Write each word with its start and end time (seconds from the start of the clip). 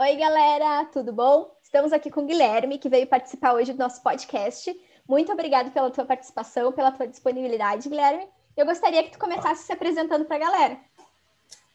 Oi, 0.00 0.14
galera, 0.14 0.84
tudo 0.92 1.12
bom? 1.12 1.50
Estamos 1.60 1.92
aqui 1.92 2.08
com 2.08 2.20
o 2.20 2.24
Guilherme, 2.24 2.78
que 2.78 2.88
veio 2.88 3.04
participar 3.08 3.54
hoje 3.54 3.72
do 3.72 3.80
nosso 3.80 4.00
podcast. 4.00 4.72
Muito 5.08 5.32
obrigado 5.32 5.72
pela 5.72 5.90
tua 5.90 6.04
participação, 6.04 6.70
pela 6.70 6.92
tua 6.92 7.08
disponibilidade, 7.08 7.88
Guilherme. 7.88 8.28
Eu 8.56 8.64
gostaria 8.64 9.02
que 9.02 9.10
tu 9.10 9.18
começasse 9.18 9.64
se 9.64 9.72
apresentando 9.72 10.24
para 10.24 10.36
a 10.36 10.38
galera. 10.38 10.78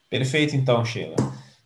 Perfeito, 0.10 0.56
então, 0.56 0.86
Sheila. 0.86 1.18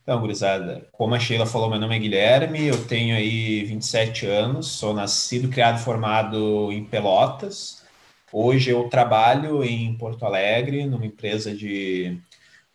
Então, 0.01 0.19
gurizada, 0.19 0.87
como 0.93 1.13
a 1.13 1.19
Sheila 1.19 1.45
falou, 1.45 1.69
meu 1.69 1.79
nome 1.79 1.95
é 1.95 1.99
Guilherme, 1.99 2.65
eu 2.65 2.87
tenho 2.87 3.15
aí 3.15 3.63
27 3.63 4.25
anos, 4.25 4.65
sou 4.65 4.95
nascido, 4.95 5.49
criado, 5.49 5.77
formado 5.77 6.71
em 6.71 6.83
Pelotas. 6.83 7.83
Hoje 8.33 8.71
eu 8.71 8.89
trabalho 8.89 9.63
em 9.63 9.95
Porto 9.95 10.25
Alegre, 10.25 10.87
numa 10.87 11.05
empresa 11.05 11.53
de 11.55 12.19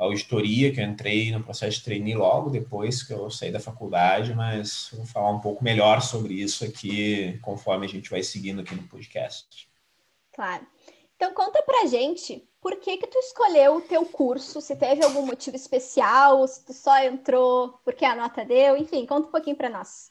auditoria, 0.05 0.73
que 0.73 0.81
eu 0.81 0.85
entrei 0.85 1.31
no 1.31 1.43
processo 1.43 1.79
de 1.79 1.85
trainee 1.85 2.15
logo 2.15 2.51
depois 2.51 3.03
que 3.03 3.13
eu 3.13 3.31
saí 3.31 3.51
da 3.51 3.61
faculdade, 3.61 4.35
mas 4.35 4.91
vou 4.93 5.07
falar 5.07 5.31
um 5.31 5.41
pouco 5.41 5.63
melhor 5.63 6.01
sobre 6.03 6.35
isso 6.35 6.65
aqui 6.65 7.39
conforme 7.43 7.87
a 7.87 7.89
gente 7.89 8.11
vai 8.11 8.23
seguindo 8.23 8.61
aqui 8.61 8.75
no 8.75 8.83
podcast. 8.85 9.69
Claro. 10.33 10.67
Então 11.17 11.33
conta 11.35 11.63
pra 11.63 11.87
gente 11.87 12.47
por 12.61 12.77
que 12.77 12.97
que 12.97 13.07
tu 13.07 13.19
escolheu 13.19 13.77
o 13.77 13.81
teu 13.81 14.05
curso, 14.05 14.61
se 14.61 14.77
teve 14.77 15.05
algum 15.05 15.27
motivo 15.27 15.57
especial, 15.57 16.47
se 16.47 16.65
tu 16.65 16.73
só 16.73 16.99
entrou 17.05 17.81
porque 17.85 18.05
a 18.05 18.15
nota 18.15 18.45
deu, 18.45 18.77
enfim, 18.77 19.05
conta 19.05 19.29
um 19.29 19.33
pouquinho 19.33 19.57
para 19.57 19.69
nós. 19.69 20.11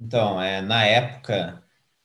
Então, 0.00 0.40
é, 0.40 0.60
na 0.60 0.84
época, 0.84 1.62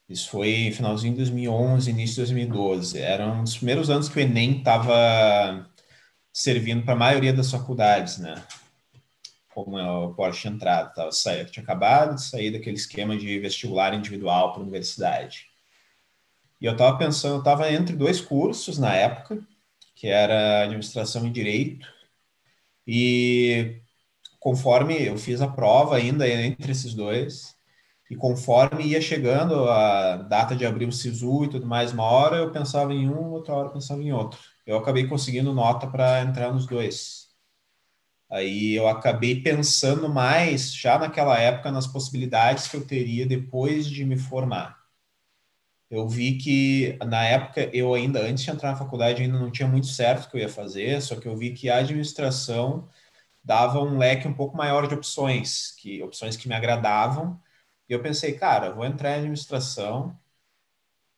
isso 0.07 0.29
foi 0.29 0.71
finalzinho 0.71 1.13
de 1.13 1.19
2011, 1.19 1.89
início 1.89 2.15
de 2.15 2.33
2012, 2.33 2.99
eram 2.99 3.43
os 3.43 3.55
primeiros 3.55 3.89
anos 3.89 4.09
que 4.09 4.17
o 4.17 4.21
Enem 4.21 4.57
estava 4.57 5.68
servindo 6.39 6.85
para 6.85 6.93
a 6.93 6.97
maioria 6.97 7.33
das 7.33 7.51
faculdades, 7.51 8.17
né? 8.17 8.41
Como 9.53 9.77
é 9.77 9.91
o 9.91 10.13
porte 10.13 10.47
de 10.47 10.55
entrada, 10.55 10.89
tava, 10.91 11.11
saía, 11.11 11.43
tinha 11.43 11.61
acabado 11.61 12.15
de 12.15 12.23
sair 12.23 12.49
daquele 12.49 12.77
esquema 12.77 13.17
de 13.17 13.37
vestibular 13.39 13.93
individual 13.93 14.53
para 14.53 14.61
a 14.61 14.63
universidade. 14.63 15.49
E 16.61 16.65
eu 16.65 16.71
estava 16.71 16.97
pensando, 16.97 17.35
eu 17.35 17.39
estava 17.39 17.69
entre 17.69 17.93
dois 17.93 18.21
cursos 18.21 18.77
na 18.77 18.95
época, 18.95 19.45
que 19.93 20.07
era 20.07 20.63
administração 20.63 21.27
e 21.27 21.29
direito, 21.29 21.85
e 22.87 23.81
conforme 24.39 25.07
eu 25.07 25.17
fiz 25.17 25.41
a 25.41 25.47
prova 25.47 25.97
ainda 25.97 26.25
entre 26.25 26.71
esses 26.71 26.93
dois, 26.93 27.53
e 28.09 28.15
conforme 28.15 28.83
ia 28.85 29.01
chegando 29.01 29.69
a 29.69 30.17
data 30.17 30.55
de 30.55 30.65
abrir 30.65 30.85
o 30.85 30.91
SISU 30.91 31.45
e 31.45 31.49
tudo 31.49 31.65
mais, 31.67 31.91
uma 31.93 32.03
hora 32.03 32.37
eu 32.37 32.51
pensava 32.51 32.93
em 32.93 33.09
um, 33.09 33.31
outra 33.31 33.53
hora 33.53 33.67
eu 33.67 33.73
pensava 33.73 34.01
em 34.01 34.11
outro 34.11 34.39
eu 34.69 34.77
acabei 34.77 35.07
conseguindo 35.07 35.51
nota 35.51 35.87
para 35.87 36.21
entrar 36.21 36.53
nos 36.53 36.67
dois. 36.67 37.29
Aí 38.29 38.75
eu 38.75 38.87
acabei 38.87 39.41
pensando 39.41 40.07
mais, 40.07 40.71
já 40.71 40.99
naquela 40.99 41.39
época, 41.39 41.71
nas 41.71 41.87
possibilidades 41.87 42.67
que 42.67 42.77
eu 42.77 42.85
teria 42.85 43.25
depois 43.25 43.87
de 43.87 44.05
me 44.05 44.15
formar. 44.15 44.77
Eu 45.89 46.07
vi 46.07 46.37
que, 46.37 46.99
na 47.03 47.23
época, 47.25 47.67
eu 47.75 47.95
ainda, 47.95 48.21
antes 48.21 48.43
de 48.43 48.51
entrar 48.51 48.71
na 48.71 48.77
faculdade, 48.77 49.23
ainda 49.23 49.39
não 49.39 49.49
tinha 49.49 49.67
muito 49.67 49.87
certo 49.87 50.25
o 50.25 50.29
que 50.29 50.37
eu 50.37 50.41
ia 50.41 50.49
fazer, 50.49 51.01
só 51.01 51.15
que 51.19 51.27
eu 51.27 51.35
vi 51.35 51.51
que 51.51 51.67
a 51.67 51.77
administração 51.77 52.87
dava 53.43 53.81
um 53.81 53.97
leque 53.97 54.27
um 54.27 54.33
pouco 54.33 54.55
maior 54.55 54.87
de 54.87 54.93
opções, 54.93 55.71
que 55.71 56.03
opções 56.03 56.37
que 56.37 56.47
me 56.47 56.53
agradavam. 56.53 57.41
E 57.89 57.93
eu 57.93 58.01
pensei, 58.01 58.33
cara, 58.33 58.71
vou 58.71 58.85
entrar 58.85 59.11
em 59.11 59.19
administração, 59.19 60.17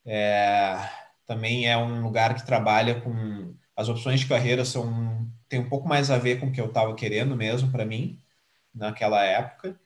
é, 0.05 0.77
também 1.25 1.67
é 1.69 1.77
um 1.77 2.01
lugar 2.01 2.35
que 2.35 2.45
trabalha 2.45 2.99
com 3.01 3.53
as 3.75 3.89
opções 3.89 4.19
de 4.21 4.27
carreira 4.27 4.65
são 4.65 5.29
tem 5.47 5.59
um 5.59 5.69
pouco 5.69 5.87
mais 5.87 6.09
a 6.09 6.17
ver 6.17 6.39
com 6.39 6.47
o 6.47 6.51
que 6.51 6.61
eu 6.61 6.67
estava 6.67 6.95
querendo 6.95 7.35
mesmo 7.35 7.71
para 7.71 7.85
mim 7.85 8.21
naquela 8.73 9.23
época. 9.23 9.79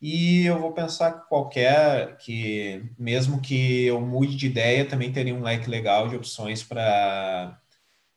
E 0.00 0.46
eu 0.46 0.60
vou 0.60 0.72
pensar 0.72 1.12
que 1.12 1.28
qualquer 1.28 2.16
que 2.18 2.84
mesmo 2.98 3.40
que 3.40 3.84
eu 3.86 4.00
mude 4.00 4.36
de 4.36 4.46
ideia, 4.46 4.86
também 4.88 5.12
teria 5.12 5.34
um 5.34 5.42
leque 5.42 5.68
legal 5.70 6.08
de 6.08 6.16
opções 6.16 6.62
para 6.62 7.60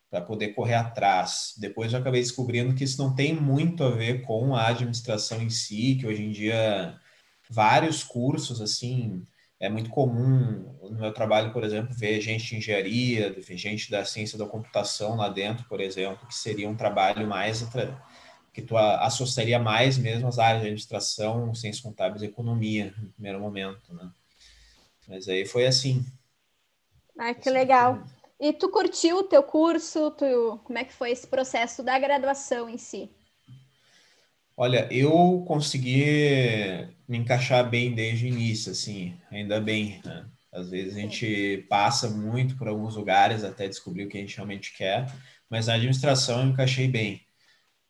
para 0.09 0.21
poder 0.21 0.49
correr 0.55 0.75
atrás. 0.75 1.53
Depois 1.59 1.93
eu 1.93 1.99
acabei 1.99 2.21
descobrindo 2.21 2.75
que 2.75 2.83
isso 2.83 3.01
não 3.01 3.15
tem 3.15 3.35
muito 3.35 3.83
a 3.83 3.89
ver 3.91 4.21
com 4.23 4.55
a 4.55 4.67
administração 4.69 5.41
em 5.41 5.49
si, 5.49 5.97
que 5.99 6.07
hoje 6.07 6.23
em 6.23 6.31
dia 6.31 6.99
vários 7.49 8.03
cursos 8.03 8.61
assim 8.61 9.23
é 9.59 9.69
muito 9.69 9.89
comum 9.89 10.77
no 10.83 10.99
meu 10.99 11.11
trabalho, 11.11 11.51
por 11.51 11.63
exemplo, 11.63 11.93
ver 11.93 12.21
gente 12.21 12.45
de 12.45 12.57
engenharia, 12.57 13.33
ver 13.33 13.57
gente 13.57 13.89
da 13.89 14.05
ciência 14.05 14.37
da 14.37 14.45
computação 14.45 15.15
lá 15.15 15.29
dentro, 15.29 15.67
por 15.67 15.81
exemplo, 15.81 16.27
que 16.27 16.35
seria 16.35 16.69
um 16.69 16.75
trabalho 16.75 17.27
mais 17.27 17.65
que 18.53 18.61
tu 18.61 18.77
associaria 18.77 19.59
mais 19.59 19.97
mesmo 19.97 20.27
às 20.27 20.39
áreas 20.39 20.61
de 20.61 20.67
administração, 20.67 21.53
ciências 21.53 21.83
contábeis 21.83 22.21
e 22.21 22.25
economia 22.25 22.93
no 22.97 23.09
primeiro 23.13 23.39
momento, 23.39 23.93
né? 23.93 24.09
Mas 25.07 25.27
aí 25.27 25.45
foi 25.45 25.65
assim. 25.65 26.05
Ah, 27.17 27.33
que 27.33 27.49
assim, 27.49 27.51
legal. 27.51 28.03
E 28.39 28.53
tu 28.53 28.69
curtiu 28.69 29.17
o 29.17 29.23
teu 29.23 29.41
curso? 29.41 30.11
Tu, 30.11 30.59
como 30.63 30.77
é 30.77 30.83
que 30.83 30.93
foi 30.93 31.11
esse 31.11 31.25
processo 31.25 31.81
da 31.81 31.97
graduação 31.97 32.69
em 32.69 32.77
si? 32.77 33.09
Olha, 34.59 34.91
eu 34.91 35.43
consegui 35.47 36.03
me 37.07 37.19
encaixar 37.19 37.69
bem 37.69 37.93
desde 37.93 38.25
o 38.25 38.27
início, 38.27 38.71
assim, 38.71 39.15
ainda 39.29 39.61
bem. 39.61 40.01
Né? 40.03 40.25
Às 40.51 40.71
vezes 40.71 40.97
a 40.97 40.99
gente 40.99 41.65
passa 41.69 42.09
muito 42.09 42.57
por 42.57 42.67
alguns 42.67 42.95
lugares 42.95 43.43
até 43.43 43.67
descobrir 43.67 44.05
o 44.05 44.09
que 44.09 44.17
a 44.17 44.21
gente 44.21 44.35
realmente 44.35 44.75
quer, 44.75 45.13
mas 45.47 45.67
na 45.67 45.75
administração 45.75 46.39
eu 46.39 46.45
me 46.47 46.53
encaixei 46.53 46.87
bem. 46.87 47.21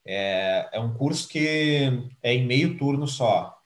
É, 0.05 0.69
é 0.73 0.79
um 0.79 0.93
curso 0.93 1.29
que 1.29 1.89
é 2.21 2.33
em 2.33 2.45
meio 2.45 2.77
turno 2.77 3.07
só, 3.07 3.57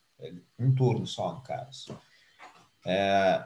um 0.59 0.73
turno 0.73 1.07
só, 1.07 1.33
no 1.33 1.41
caso. 1.41 1.99
É, 2.85 3.43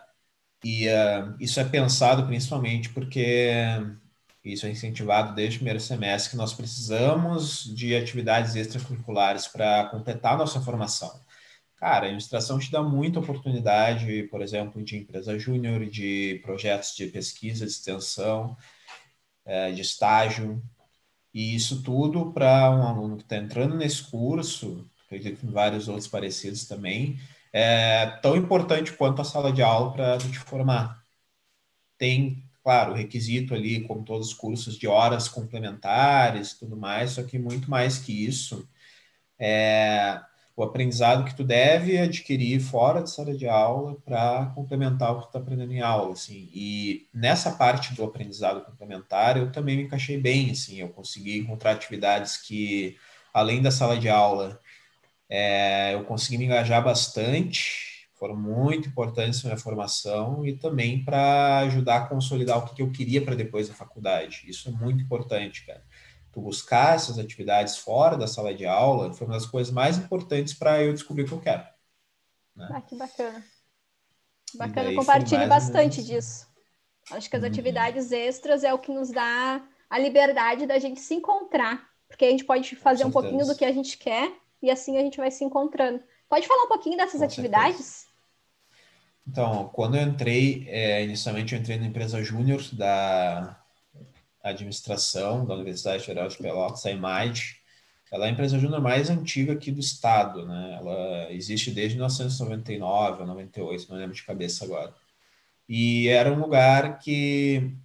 e 0.65 0.88
uh, 0.89 1.35
isso 1.39 1.61
é 1.61 1.63
pensado 1.63 2.25
principalmente 2.25 2.89
porque 2.89 3.51
isso 4.53 4.66
é 4.66 4.69
incentivado 4.69 5.33
desde 5.33 5.56
o 5.56 5.59
primeiro 5.59 5.79
semestre, 5.79 6.31
que 6.31 6.38
nós 6.38 6.53
precisamos 6.53 7.63
de 7.75 7.95
atividades 7.95 8.56
extracurriculares 8.56 9.47
para 9.47 9.85
completar 9.89 10.38
nossa 10.38 10.61
formação. 10.61 11.19
Cara, 11.78 12.06
a 12.06 12.07
administração 12.07 12.57
te 12.59 12.72
dá 12.72 12.81
muita 12.81 13.19
oportunidade, 13.19 14.23
por 14.23 14.41
exemplo, 14.41 14.83
de 14.83 14.97
empresa 14.97 15.38
júnior, 15.38 15.85
de 15.85 16.39
projetos 16.44 16.95
de 16.95 17.07
pesquisa, 17.07 17.66
de 17.66 17.72
extensão, 17.72 18.56
é, 19.45 19.72
de 19.72 19.81
estágio. 19.81 20.62
E 21.33 21.56
isso 21.56 21.83
tudo 21.83 22.31
para 22.31 22.72
um 22.72 22.88
aluno 22.88 23.17
que 23.17 23.23
está 23.23 23.38
entrando 23.38 23.75
nesse 23.75 24.03
curso, 24.03 24.89
acredito 25.06 25.39
que 25.39 25.47
vários 25.47 25.88
outros 25.88 26.07
parecidos 26.07 26.66
também, 26.66 27.19
é 27.53 28.07
tão 28.22 28.35
importante 28.35 28.94
quanto 28.94 29.22
a 29.22 29.25
sala 29.25 29.51
de 29.51 29.62
aula 29.62 29.91
para 29.94 30.17
te 30.17 30.39
formar. 30.39 31.03
Tem 31.97 32.44
claro, 32.65 32.93
o 32.93 32.95
requisito 32.95 33.53
ali, 33.53 33.81
como 33.81 34.03
todos 34.03 34.29
os 34.29 34.33
cursos 34.33 34.75
de 34.75 34.87
horas 34.87 35.27
complementares, 35.27 36.55
tudo 36.55 36.75
mais, 36.75 37.11
só 37.11 37.21
que 37.21 37.37
muito 37.37 37.69
mais 37.69 37.99
que 37.99 38.25
isso, 38.25 38.67
é 39.39 40.19
o 40.55 40.63
aprendizado 40.63 41.25
que 41.25 41.35
tu 41.35 41.43
deve 41.43 41.99
adquirir 41.99 42.59
fora 42.61 43.03
de 43.03 43.11
sala 43.11 43.35
de 43.35 43.47
aula 43.47 43.95
para 44.05 44.47
complementar 44.55 45.11
o 45.11 45.17
que 45.17 45.23
tu 45.23 45.27
está 45.27 45.39
aprendendo 45.39 45.73
em 45.73 45.81
aula, 45.81 46.13
assim. 46.13 46.49
E 46.53 47.07
nessa 47.13 47.51
parte 47.51 47.93
do 47.93 48.03
aprendizado 48.03 48.65
complementar, 48.65 49.37
eu 49.37 49.51
também 49.51 49.77
me 49.77 49.83
encaixei 49.83 50.17
bem, 50.17 50.51
assim, 50.51 50.79
eu 50.79 50.89
consegui 50.89 51.37
encontrar 51.39 51.71
atividades 51.73 52.37
que, 52.37 52.97
além 53.33 53.61
da 53.61 53.69
sala 53.69 53.99
de 53.99 54.09
aula, 54.09 54.59
é, 55.29 55.93
eu 55.93 56.05
consegui 56.05 56.37
me 56.37 56.45
engajar 56.45 56.83
bastante 56.83 57.94
foram 58.15 58.35
muito 58.35 58.87
importantes 58.87 59.43
na 59.43 59.49
minha 59.49 59.61
formação 59.61 60.45
e 60.45 60.57
também 60.57 61.03
para 61.03 61.59
ajudar 61.59 61.97
a 61.97 62.07
consolidar 62.07 62.57
o 62.57 62.73
que 62.73 62.81
eu 62.81 62.91
queria 62.91 63.23
para 63.23 63.35
depois 63.35 63.67
da 63.67 63.73
faculdade. 63.73 64.43
Isso 64.47 64.69
é 64.69 64.71
muito 64.71 65.03
importante, 65.03 65.65
cara. 65.65 65.83
Tu 66.31 66.41
buscar 66.41 66.95
essas 66.95 67.19
atividades 67.19 67.77
fora 67.77 68.17
da 68.17 68.27
sala 68.27 68.53
de 68.53 68.65
aula 68.65 69.13
foi 69.13 69.27
uma 69.27 69.35
das 69.35 69.45
coisas 69.45 69.71
mais 69.71 69.97
importantes 69.97 70.53
para 70.53 70.81
eu 70.81 70.94
descobrir 70.94 71.23
o 71.23 71.27
que 71.27 71.33
eu 71.33 71.41
quero. 71.41 71.63
Né? 72.56 72.69
Ah, 72.71 72.81
que 72.81 72.95
bacana. 72.95 73.44
Bacana, 74.56 74.95
compartilhe 74.95 75.45
bastante 75.47 76.03
disso. 76.03 76.47
Acho 77.11 77.29
que 77.29 77.35
as 77.35 77.44
uhum. 77.44 77.50
atividades 77.50 78.11
extras 78.11 78.63
é 78.63 78.73
o 78.73 78.79
que 78.79 78.91
nos 78.91 79.11
dá 79.11 79.61
a 79.89 80.00
liberdade 80.00 80.65
da 80.65 80.79
gente 80.79 81.00
se 81.00 81.13
encontrar, 81.13 81.88
porque 82.07 82.25
a 82.25 82.29
gente 82.29 82.45
pode 82.45 82.75
fazer 82.75 83.06
um 83.06 83.11
pouquinho 83.11 83.45
do 83.45 83.56
que 83.56 83.65
a 83.65 83.71
gente 83.71 83.97
quer 83.97 84.31
e 84.61 84.71
assim 84.71 84.97
a 84.97 85.01
gente 85.01 85.18
vai 85.18 85.29
se 85.29 85.44
encontrando. 85.44 86.01
Pode 86.30 86.48
falar 86.48 86.63
um 86.63 86.68
pouquinho 86.68 86.98
dessas 86.98 87.19
Com 87.19 87.25
atividades? 87.25 87.77
Certeza. 87.77 88.16
Então, 89.27 89.69
quando 89.74 89.98
eu 89.98 90.04
entrei, 90.04 90.68
é, 90.69 91.04
inicialmente 91.04 91.54
eu 91.54 91.60
entrei 91.60 91.77
na 91.77 91.88
empresa 91.88 92.24
júnior 92.24 92.62
da 92.74 93.60
administração 94.44 95.45
da 95.45 95.56
Universidade 95.56 96.06
Federal 96.06 96.27
de 96.27 96.38
Pelotas, 96.38 96.86
a 96.86 96.92
EMAD. 96.92 97.60
Ela 98.12 98.25
é 98.25 98.30
a 98.30 98.31
empresa 98.31 98.60
júnior 98.60 98.81
mais 98.81 99.10
antiga 99.10 99.54
aqui 99.54 99.72
do 99.72 99.80
estado, 99.80 100.45
né? 100.45 100.77
Ela 100.80 101.33
existe 101.33 101.72
desde 101.72 101.95
1999 101.95 103.21
ou 103.21 103.28
98, 103.28 103.89
não 103.89 103.98
lembro 103.98 104.16
de 104.16 104.24
cabeça 104.24 104.63
agora. 104.63 104.94
E 105.68 106.07
era 106.07 106.31
um 106.31 106.39
lugar 106.39 107.00
que 107.00 107.75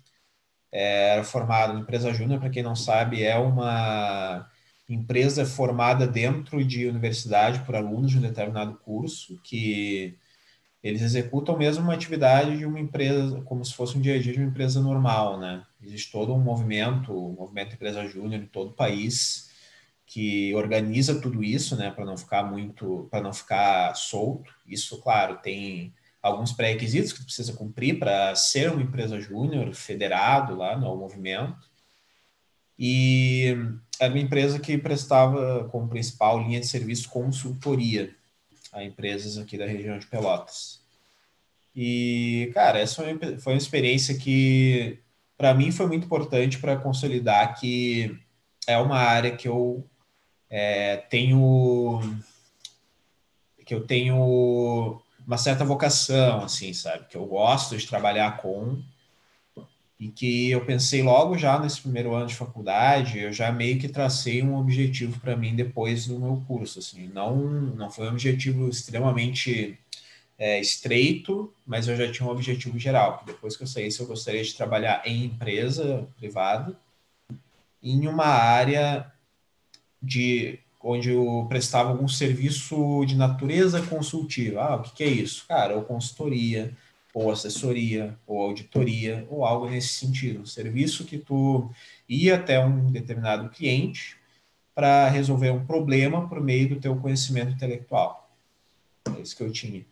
é, 0.71 1.15
era 1.15 1.25
formado, 1.25 1.79
empresa 1.79 2.13
júnior, 2.13 2.39
para 2.41 2.51
quem 2.51 2.63
não 2.63 2.77
sabe, 2.77 3.23
é 3.25 3.37
uma 3.37 4.50
empresa 4.95 5.47
formada 5.47 6.07
dentro 6.07 6.65
de 6.65 6.87
universidade 6.87 7.61
por 7.61 7.77
alunos 7.77 8.11
de 8.11 8.19
um 8.19 8.23
determinado 8.23 8.75
curso, 8.79 9.41
que 9.43 10.19
eles 10.83 11.03
executam 11.03 11.57
mesmo 11.59 11.85
uma 11.85 11.95
atividade 11.95 12.57
de 12.57 12.65
uma 12.65 12.81
empresa, 12.81 13.41
como 13.43 13.65
se 13.65 13.75
fosse 13.75 13.97
um 13.97 14.01
dia 14.01 14.15
a 14.17 14.19
dia 14.21 14.33
de 14.33 14.39
uma 14.39 14.49
empresa 14.49 14.81
normal, 14.81 15.39
né? 15.39 15.65
Existe 15.83 16.11
todo 16.11 16.35
um 16.35 16.41
movimento, 16.41 17.13
o 17.13 17.33
um 17.33 17.37
movimento 17.37 17.75
Empresa 17.75 18.07
Júnior 18.07 18.43
em 18.43 18.47
todo 18.47 18.71
o 18.71 18.75
país, 18.75 19.51
que 20.07 20.53
organiza 20.55 21.21
tudo 21.21 21.45
isso, 21.45 21.77
né, 21.77 21.91
para 21.91 22.05
não 22.05 22.17
ficar 22.17 22.43
muito, 22.43 23.07
para 23.11 23.23
não 23.23 23.33
ficar 23.33 23.95
solto. 23.95 24.53
Isso, 24.67 25.01
claro, 25.01 25.39
tem 25.39 25.95
alguns 26.21 26.53
pré-requisitos 26.53 27.13
que 27.13 27.23
precisa 27.23 27.53
cumprir 27.53 27.99
para 27.99 28.35
ser 28.35 28.73
uma 28.73 28.83
empresa 28.83 29.21
júnior 29.21 29.73
federado 29.73 30.57
lá 30.57 30.77
no 30.77 30.97
movimento. 30.97 31.70
E 32.83 33.55
era 34.01 34.11
uma 34.11 34.23
empresa 34.23 34.59
que 34.59 34.79
prestava 34.79 35.69
como 35.71 35.91
principal 35.91 36.41
linha 36.41 36.59
de 36.59 36.67
serviço 36.67 37.11
consultoria 37.11 38.17
a 38.73 38.83
empresas 38.83 39.37
aqui 39.37 39.59
da 39.59 39.67
região 39.67 39.99
de 39.99 40.07
Pelotas. 40.07 40.81
E, 41.77 42.51
cara, 42.55 42.79
essa 42.79 43.03
foi 43.41 43.53
uma 43.53 43.59
experiência 43.59 44.17
que, 44.17 44.99
para 45.37 45.53
mim, 45.53 45.71
foi 45.71 45.87
muito 45.87 46.07
importante 46.07 46.59
para 46.59 46.77
consolidar 46.77 47.61
que 47.61 48.19
é 48.67 48.79
uma 48.79 48.97
área 48.97 49.37
que 49.37 49.47
eu 49.47 49.85
é, 50.49 50.97
tenho 50.97 52.01
que 53.67 53.75
eu 53.75 53.87
tenho 53.87 55.01
uma 55.27 55.39
certa 55.39 55.65
vocação, 55.65 56.43
assim, 56.43 56.73
sabe? 56.73 57.07
Que 57.07 57.17
eu 57.17 57.27
gosto 57.27 57.77
de 57.77 57.87
trabalhar 57.87 58.39
com 58.39 58.83
e 60.01 60.09
que 60.09 60.51
eu 60.51 60.65
pensei 60.65 61.03
logo 61.03 61.37
já 61.37 61.59
nesse 61.59 61.83
primeiro 61.83 62.15
ano 62.15 62.27
de 62.27 62.35
faculdade, 62.35 63.19
eu 63.19 63.33
já 63.33 63.53
meio 63.53 63.79
que 63.79 63.87
tracei 63.87 64.43
um 64.43 64.57
objetivo 64.57 65.21
para 65.21 65.37
mim 65.37 65.55
depois 65.55 66.07
do 66.07 66.19
meu 66.19 66.43
curso, 66.49 66.79
assim, 66.79 67.07
não 67.09 67.37
não 67.37 67.91
foi 67.91 68.07
um 68.07 68.13
objetivo 68.13 68.69
extremamente 68.71 69.79
é, 70.39 70.59
estreito, 70.59 71.53
mas 71.67 71.87
eu 71.87 71.97
já 71.97 72.11
tinha 72.11 72.27
um 72.27 72.33
objetivo 72.33 72.79
geral, 72.79 73.23
depois 73.27 73.57
que 73.57 73.63
eu 73.63 73.67
saísse 73.67 74.01
eu 74.01 74.07
gostaria 74.07 74.43
de 74.43 74.55
trabalhar 74.55 75.03
em 75.05 75.27
empresa 75.27 76.09
privada, 76.17 76.75
em 77.83 78.09
uma 78.09 78.27
área 78.27 79.13
de 80.03 80.59
onde 80.83 81.11
eu 81.11 81.47
prestava 81.49 81.91
algum 81.91 82.09
serviço 82.09 83.05
de 83.07 83.15
natureza 83.17 83.83
consultiva. 83.83 84.63
Ah, 84.63 84.77
o 84.77 84.83
que, 84.83 84.95
que 84.95 85.05
é 85.05 85.09
isso? 85.09 85.45
Cara, 85.47 85.77
ou 85.77 85.83
consultoria, 85.83 86.75
ou 87.13 87.31
assessoria, 87.31 88.19
ou 88.27 88.41
auditoria, 88.41 89.27
ou 89.31 89.45
algo 89.45 89.69
nesse 89.69 89.89
sentido. 89.89 90.41
Um 90.41 90.47
serviço 90.47 91.05
que 91.05 91.19
tu 91.19 91.71
ia 92.09 92.37
até 92.37 92.65
um 92.65 92.91
determinado 92.91 93.49
cliente 93.51 94.17
para 94.75 95.09
resolver 95.09 95.51
um 95.51 95.65
problema 95.65 96.29
por 96.29 96.41
meio 96.41 96.69
do 96.69 96.81
teu 96.81 96.97
conhecimento 96.97 97.53
intelectual. 97.53 98.31
É 99.17 99.21
isso 99.21 99.37
que 99.37 99.43
eu 99.43 99.53
tinha. 99.53 99.85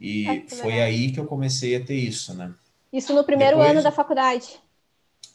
E 0.00 0.26
ah, 0.28 0.42
foi 0.48 0.72
legal. 0.72 0.86
aí 0.86 1.12
que 1.12 1.20
eu 1.20 1.26
comecei 1.26 1.76
a 1.76 1.84
ter 1.84 1.96
isso, 1.96 2.34
né? 2.34 2.52
Isso 2.92 3.12
no 3.14 3.24
primeiro 3.24 3.56
Depois, 3.56 3.70
ano 3.70 3.82
da 3.82 3.92
faculdade? 3.92 4.60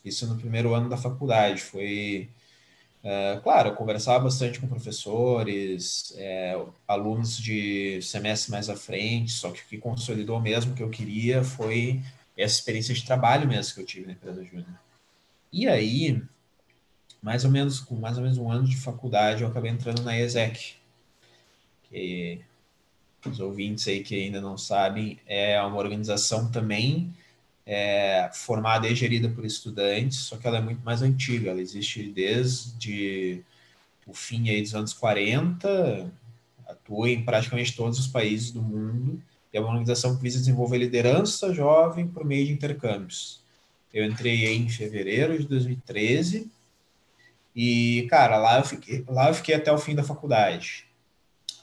Isso 0.04 0.28
no 0.28 0.38
primeiro 0.38 0.74
ano 0.74 0.90
da 0.90 0.98
faculdade. 0.98 1.62
Foi 1.62 2.30
é, 3.04 3.40
claro, 3.42 3.70
eu 3.70 3.76
conversava 3.76 4.26
bastante 4.26 4.60
com 4.60 4.68
professores, 4.68 6.14
é, 6.18 6.62
alunos 6.88 7.38
de 7.38 8.02
semestre 8.02 8.52
mais 8.52 8.70
à 8.70 8.76
frente, 8.76 9.32
só 9.32 9.52
que 9.52 9.62
o 9.62 9.66
que 9.66 9.78
consolidou 9.78 10.40
mesmo 10.40 10.76
que 10.76 10.84
eu 10.84 10.90
queria 10.90 11.44
foi 11.44 12.02
essa 12.38 12.56
experiência 12.56 12.94
de 12.94 13.06
trabalho 13.06 13.48
mesmo 13.48 13.74
que 13.74 13.82
eu 13.82 13.86
tive 13.86 14.06
na 14.06 14.14
empresa 14.14 14.44
júnior. 14.44 14.80
E 15.52 15.68
aí, 15.68 16.22
mais 17.22 17.46
ou 17.46 17.52
menos 17.52 17.80
com 17.80 17.96
mais 17.96 18.18
ou 18.18 18.24
menos 18.24 18.38
um 18.38 18.52
ano 18.52 18.68
de 18.68 18.78
faculdade, 18.78 19.44
eu 19.44 19.50
acabei 19.50 19.72
entrando 19.72 20.04
na 20.04 20.18
ESEC, 20.20 20.76
que 21.84 22.42
os 23.26 23.40
ouvintes 23.40 23.88
aí 23.88 24.04
que 24.04 24.16
ainda 24.16 24.42
não 24.42 24.58
sabem, 24.58 25.20
é 25.26 25.62
uma 25.62 25.78
organização 25.78 26.52
também 26.52 27.14
é, 27.72 28.32
formada 28.34 28.88
e 28.88 28.96
gerida 28.96 29.30
por 29.30 29.46
estudantes, 29.46 30.18
só 30.18 30.38
que 30.38 30.48
ela 30.48 30.58
é 30.58 30.62
muito 30.62 30.84
mais 30.84 31.04
antiga, 31.04 31.52
ela 31.52 31.62
existe 31.62 32.02
desde 32.10 33.44
o 34.08 34.14
fim 34.14 34.50
aí 34.50 34.60
dos 34.60 34.74
anos 34.74 34.92
40, 34.92 36.12
atua 36.68 37.12
em 37.12 37.24
praticamente 37.24 37.76
todos 37.76 38.00
os 38.00 38.08
países 38.08 38.50
do 38.50 38.60
mundo, 38.60 39.22
e 39.54 39.58
é 39.58 39.62
uma 39.62 39.70
organização 39.70 40.16
que 40.16 40.24
visa 40.24 40.40
desenvolver 40.40 40.80
liderança 40.80 41.54
jovem 41.54 42.08
por 42.08 42.26
meio 42.26 42.48
de 42.48 42.54
intercâmbios. 42.54 43.44
Eu 43.94 44.04
entrei 44.04 44.48
em 44.48 44.68
fevereiro 44.68 45.38
de 45.38 45.48
2013, 45.48 46.50
e, 47.56 48.08
cara, 48.10 48.38
lá 48.38 48.58
eu 48.58 48.64
fiquei, 48.64 49.06
lá 49.08 49.30
eu 49.30 49.34
fiquei 49.36 49.54
até 49.54 49.72
o 49.72 49.78
fim 49.78 49.94
da 49.94 50.04
faculdade. 50.04 50.88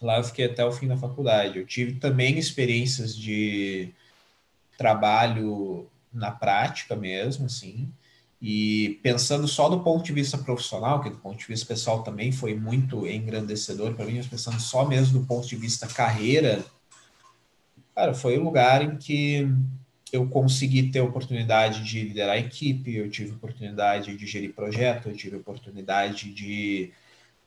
Lá 0.01 0.19
eu 0.19 0.25
fiquei 0.25 0.45
até 0.45 0.65
o 0.65 0.71
fim 0.71 0.87
da 0.87 0.97
faculdade. 0.97 1.59
Eu 1.59 1.67
tive 1.67 1.95
também 1.95 2.39
experiências 2.39 3.17
de 3.17 3.93
trabalho 4.77 5.89
na 6.13 6.31
prática 6.31 6.97
mesmo, 6.97 7.47
assim. 7.47 7.93
E 8.41 9.01
pensando 9.03 9.49
só 9.49 9.69
do 9.69 9.81
ponto 9.81 10.05
de 10.05 10.13
vista 10.13 10.37
profissional, 10.37 11.01
que 11.01 11.11
do 11.11 11.17
ponto 11.17 11.39
de 11.39 11.47
vista 11.47 11.67
pessoal 11.67 12.03
também 12.03 12.31
foi 12.31 12.55
muito 12.55 13.07
engrandecedor 13.07 13.95
para 13.95 14.05
mim, 14.05 14.19
mas 14.19 14.27
pensando 14.27 14.61
só 14.61 14.85
mesmo 14.85 15.21
do 15.21 15.27
ponto 15.27 15.47
de 15.47 15.57
vista 15.57 15.87
carreira, 15.87 16.65
cara, 17.95 18.13
foi 18.13 18.37
o 18.37 18.43
um 18.43 18.45
lugar 18.45 18.83
em 18.83 18.97
que 18.97 19.49
eu 20.13 20.29
consegui 20.29 20.91
ter 20.91 21.01
oportunidade 21.01 21.83
de 21.83 22.03
liderar 22.03 22.37
a 22.37 22.39
equipe, 22.39 22.95
eu 22.95 23.11
tive 23.11 23.33
oportunidade 23.33 24.17
de 24.17 24.27
gerir 24.27 24.53
projeto, 24.55 25.09
eu 25.09 25.17
tive 25.17 25.37
oportunidade 25.37 26.33
de 26.33 26.93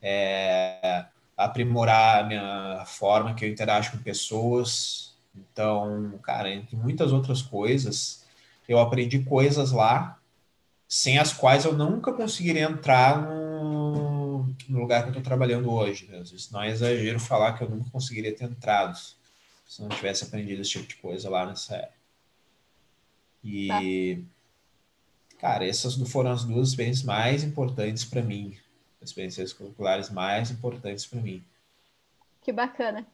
é, 0.02 1.06
aprimorar 1.38 2.24
a 2.24 2.28
minha 2.28 2.84
forma 2.86 3.34
que 3.34 3.46
eu 3.46 3.50
interajo 3.50 3.92
com 3.92 3.98
pessoas. 4.00 5.16
Então, 5.36 6.20
cara, 6.24 6.52
entre 6.52 6.76
muitas 6.76 7.14
outras 7.14 7.42
coisas, 7.42 8.19
eu 8.69 8.80
aprendi 8.80 9.19
coisas 9.24 9.71
lá 9.71 10.19
sem 10.88 11.18
as 11.18 11.33
quais 11.33 11.66
eu 11.66 11.74
nunca 11.74 12.13
conseguiria 12.13 12.62
entrar 12.62 13.19
no, 13.19 14.45
no 14.68 14.80
lugar 14.80 15.01
que 15.01 15.07
eu 15.07 15.12
estou 15.12 15.24
trabalhando 15.24 15.71
hoje. 15.71 16.07
Né? 16.07 16.21
Isso 16.21 16.54
não 16.54 16.62
é 16.62 16.69
exagero 16.69 17.19
falar 17.19 17.54
que 17.54 17.63
eu 17.63 17.69
nunca 17.69 17.89
conseguiria 17.89 18.33
ter 18.33 18.45
entrado 18.45 18.95
se 19.68 19.81
não 19.81 19.89
tivesse 19.89 20.24
aprendido 20.24 20.62
esse 20.62 20.71
tipo 20.71 20.88
de 20.88 20.95
coisa 20.95 21.30
lá 21.30 21.48
nessa 21.48 21.77
época. 21.77 22.00
E, 23.44 24.24
tá. 25.31 25.38
cara, 25.39 25.68
essas 25.68 25.95
foram 26.07 26.31
as 26.31 26.44
duas 26.44 26.69
experiências 26.69 27.06
mais 27.06 27.44
importantes 27.44 28.06
para 28.06 28.21
mim, 28.21 28.56
as 29.01 29.10
experiências 29.10 29.51
curriculares 29.51 30.12
mais 30.12 30.51
importantes 30.51 31.07
para 31.07 31.21
mim. 31.21 31.44
Que 32.42 32.54
bacana. 32.54 33.06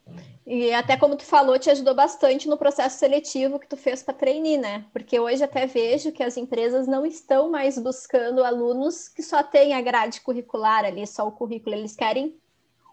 E 0.46 0.72
até 0.72 0.96
como 0.96 1.15
tu 1.15 1.25
falou, 1.25 1.58
te 1.58 1.70
ajudou 1.70 1.96
bastante 1.96 2.48
no 2.48 2.58
processo 2.58 3.00
seletivo 3.00 3.60
que 3.60 3.67
tu 3.67 3.75
fez 3.75 4.03
para 4.03 4.13
treinar, 4.13 4.62
né? 4.62 4.86
Porque 4.94 5.20
hoje 5.20 5.44
até 5.44 5.65
vejo 5.65 6.12
que 6.12 6.22
as 6.22 6.38
empresas 6.38 6.88
não 6.88 7.05
estão 7.05 7.50
mais 7.50 7.79
buscando 7.79 8.44
alunos 8.44 9.10
que 9.10 9.24
só 9.24 9.41
têm 9.41 9.74
a 9.74 9.82
grade 9.82 10.22
curricular 10.22 10.86
ali, 10.86 11.05
só 11.08 11.27
o 11.27 11.32
currículo. 11.32 11.75
Eles 11.75 11.96
querem 11.96 12.39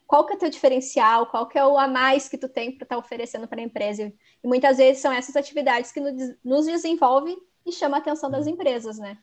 qual 0.06 0.24
que 0.24 0.32
é 0.32 0.36
o 0.36 0.38
teu 0.38 0.50
diferencial, 0.50 1.26
qual 1.26 1.46
que 1.46 1.58
é 1.58 1.64
o 1.64 1.78
a 1.78 1.86
mais 1.86 2.28
que 2.28 2.38
tu 2.38 2.48
tem 2.48 2.72
para 2.72 2.84
estar 2.84 2.96
tá 2.96 2.98
oferecendo 2.98 3.46
para 3.46 3.60
a 3.60 3.64
empresa. 3.64 4.12
E 4.42 4.48
muitas 4.48 4.78
vezes 4.78 5.02
são 5.02 5.12
essas 5.12 5.36
atividades 5.36 5.92
que 5.92 6.00
nos 6.44 6.66
desenvolvem 6.66 7.36
e 7.66 7.72
chama 7.72 7.98
a 7.98 8.00
atenção 8.00 8.30
das 8.30 8.46
empresas, 8.46 8.98
né? 8.98 9.18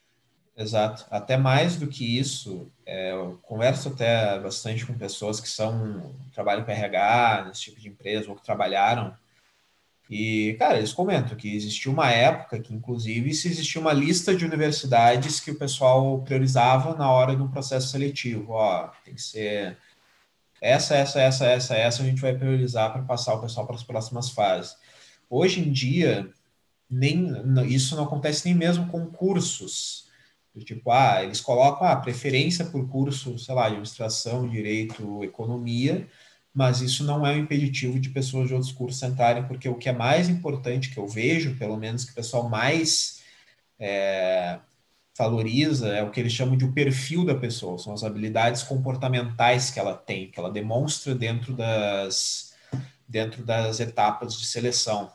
Exato. 0.59 1.05
Até 1.09 1.37
mais 1.37 1.77
do 1.77 1.87
que 1.87 2.19
isso, 2.19 2.69
é, 2.85 3.13
eu 3.13 3.39
converso 3.43 3.87
até 3.87 4.37
bastante 4.41 4.85
com 4.85 4.93
pessoas 4.93 5.39
que 5.39 5.47
são 5.47 6.13
trabalham 6.33 6.65
com 6.65 6.71
RH 6.71 7.45
nesse 7.47 7.61
tipo 7.61 7.79
de 7.79 7.87
empresa 7.87 8.29
ou 8.29 8.35
que 8.35 8.43
trabalharam. 8.43 9.15
E, 10.09 10.57
cara, 10.59 10.77
eles 10.77 10.91
comentam 10.91 11.37
que 11.37 11.55
existiu 11.55 11.93
uma 11.93 12.11
época 12.11 12.59
que, 12.59 12.73
inclusive, 12.73 13.33
se 13.33 13.47
existia 13.47 13.79
uma 13.79 13.93
lista 13.93 14.35
de 14.35 14.43
universidades 14.43 15.39
que 15.39 15.51
o 15.51 15.57
pessoal 15.57 16.21
priorizava 16.23 16.93
na 16.93 17.09
hora 17.09 17.37
de 17.37 17.41
um 17.41 17.47
processo 17.49 17.87
seletivo. 17.87 18.51
Ó, 18.51 18.89
tem 19.05 19.13
que 19.13 19.21
ser 19.21 19.77
essa, 20.59 20.93
essa, 20.95 21.21
essa, 21.21 21.45
essa, 21.45 21.75
essa, 21.75 22.03
a 22.03 22.05
gente 22.05 22.21
vai 22.21 22.35
priorizar 22.37 22.91
para 22.91 23.03
passar 23.03 23.35
o 23.35 23.41
pessoal 23.41 23.65
para 23.65 23.77
as 23.77 23.83
próximas 23.83 24.29
fases. 24.29 24.75
Hoje 25.29 25.61
em 25.61 25.71
dia, 25.71 26.29
nem 26.89 27.31
isso 27.67 27.95
não 27.95 28.03
acontece 28.03 28.45
nem 28.45 28.55
mesmo 28.55 28.87
com 28.89 29.05
cursos 29.05 30.08
Tipo, 30.65 30.91
ah, 30.91 31.23
eles 31.23 31.39
colocam 31.39 31.87
a 31.87 31.91
ah, 31.93 31.95
preferência 31.95 32.65
por 32.65 32.87
curso, 32.89 33.37
sei 33.39 33.55
lá, 33.55 33.67
administração, 33.67 34.47
direito, 34.47 35.23
economia, 35.23 36.07
mas 36.53 36.81
isso 36.81 37.03
não 37.03 37.25
é 37.25 37.31
um 37.31 37.39
impeditivo 37.39 37.99
de 37.99 38.09
pessoas 38.09 38.47
de 38.47 38.53
outros 38.53 38.71
cursos 38.71 39.01
entrarem, 39.03 39.47
porque 39.47 39.69
o 39.69 39.75
que 39.75 39.89
é 39.89 39.93
mais 39.93 40.27
importante 40.27 40.89
que 40.89 40.97
eu 40.97 41.07
vejo, 41.07 41.55
pelo 41.57 41.77
menos 41.77 42.03
que 42.03 42.11
o 42.11 42.15
pessoal 42.15 42.49
mais 42.49 43.21
é, 43.79 44.59
valoriza, 45.17 45.89
é 45.89 46.03
o 46.03 46.11
que 46.11 46.19
eles 46.19 46.33
chamam 46.33 46.57
de 46.57 46.65
o 46.65 46.73
perfil 46.73 47.25
da 47.25 47.35
pessoa, 47.35 47.77
são 47.77 47.93
as 47.93 48.03
habilidades 48.03 48.63
comportamentais 48.63 49.69
que 49.69 49.79
ela 49.79 49.95
tem, 49.95 50.31
que 50.31 50.39
ela 50.39 50.51
demonstra 50.51 51.13
dentro 51.15 51.53
das, 51.53 52.55
dentro 53.07 53.43
das 53.43 53.79
etapas 53.79 54.37
de 54.37 54.45
seleção. 54.45 55.11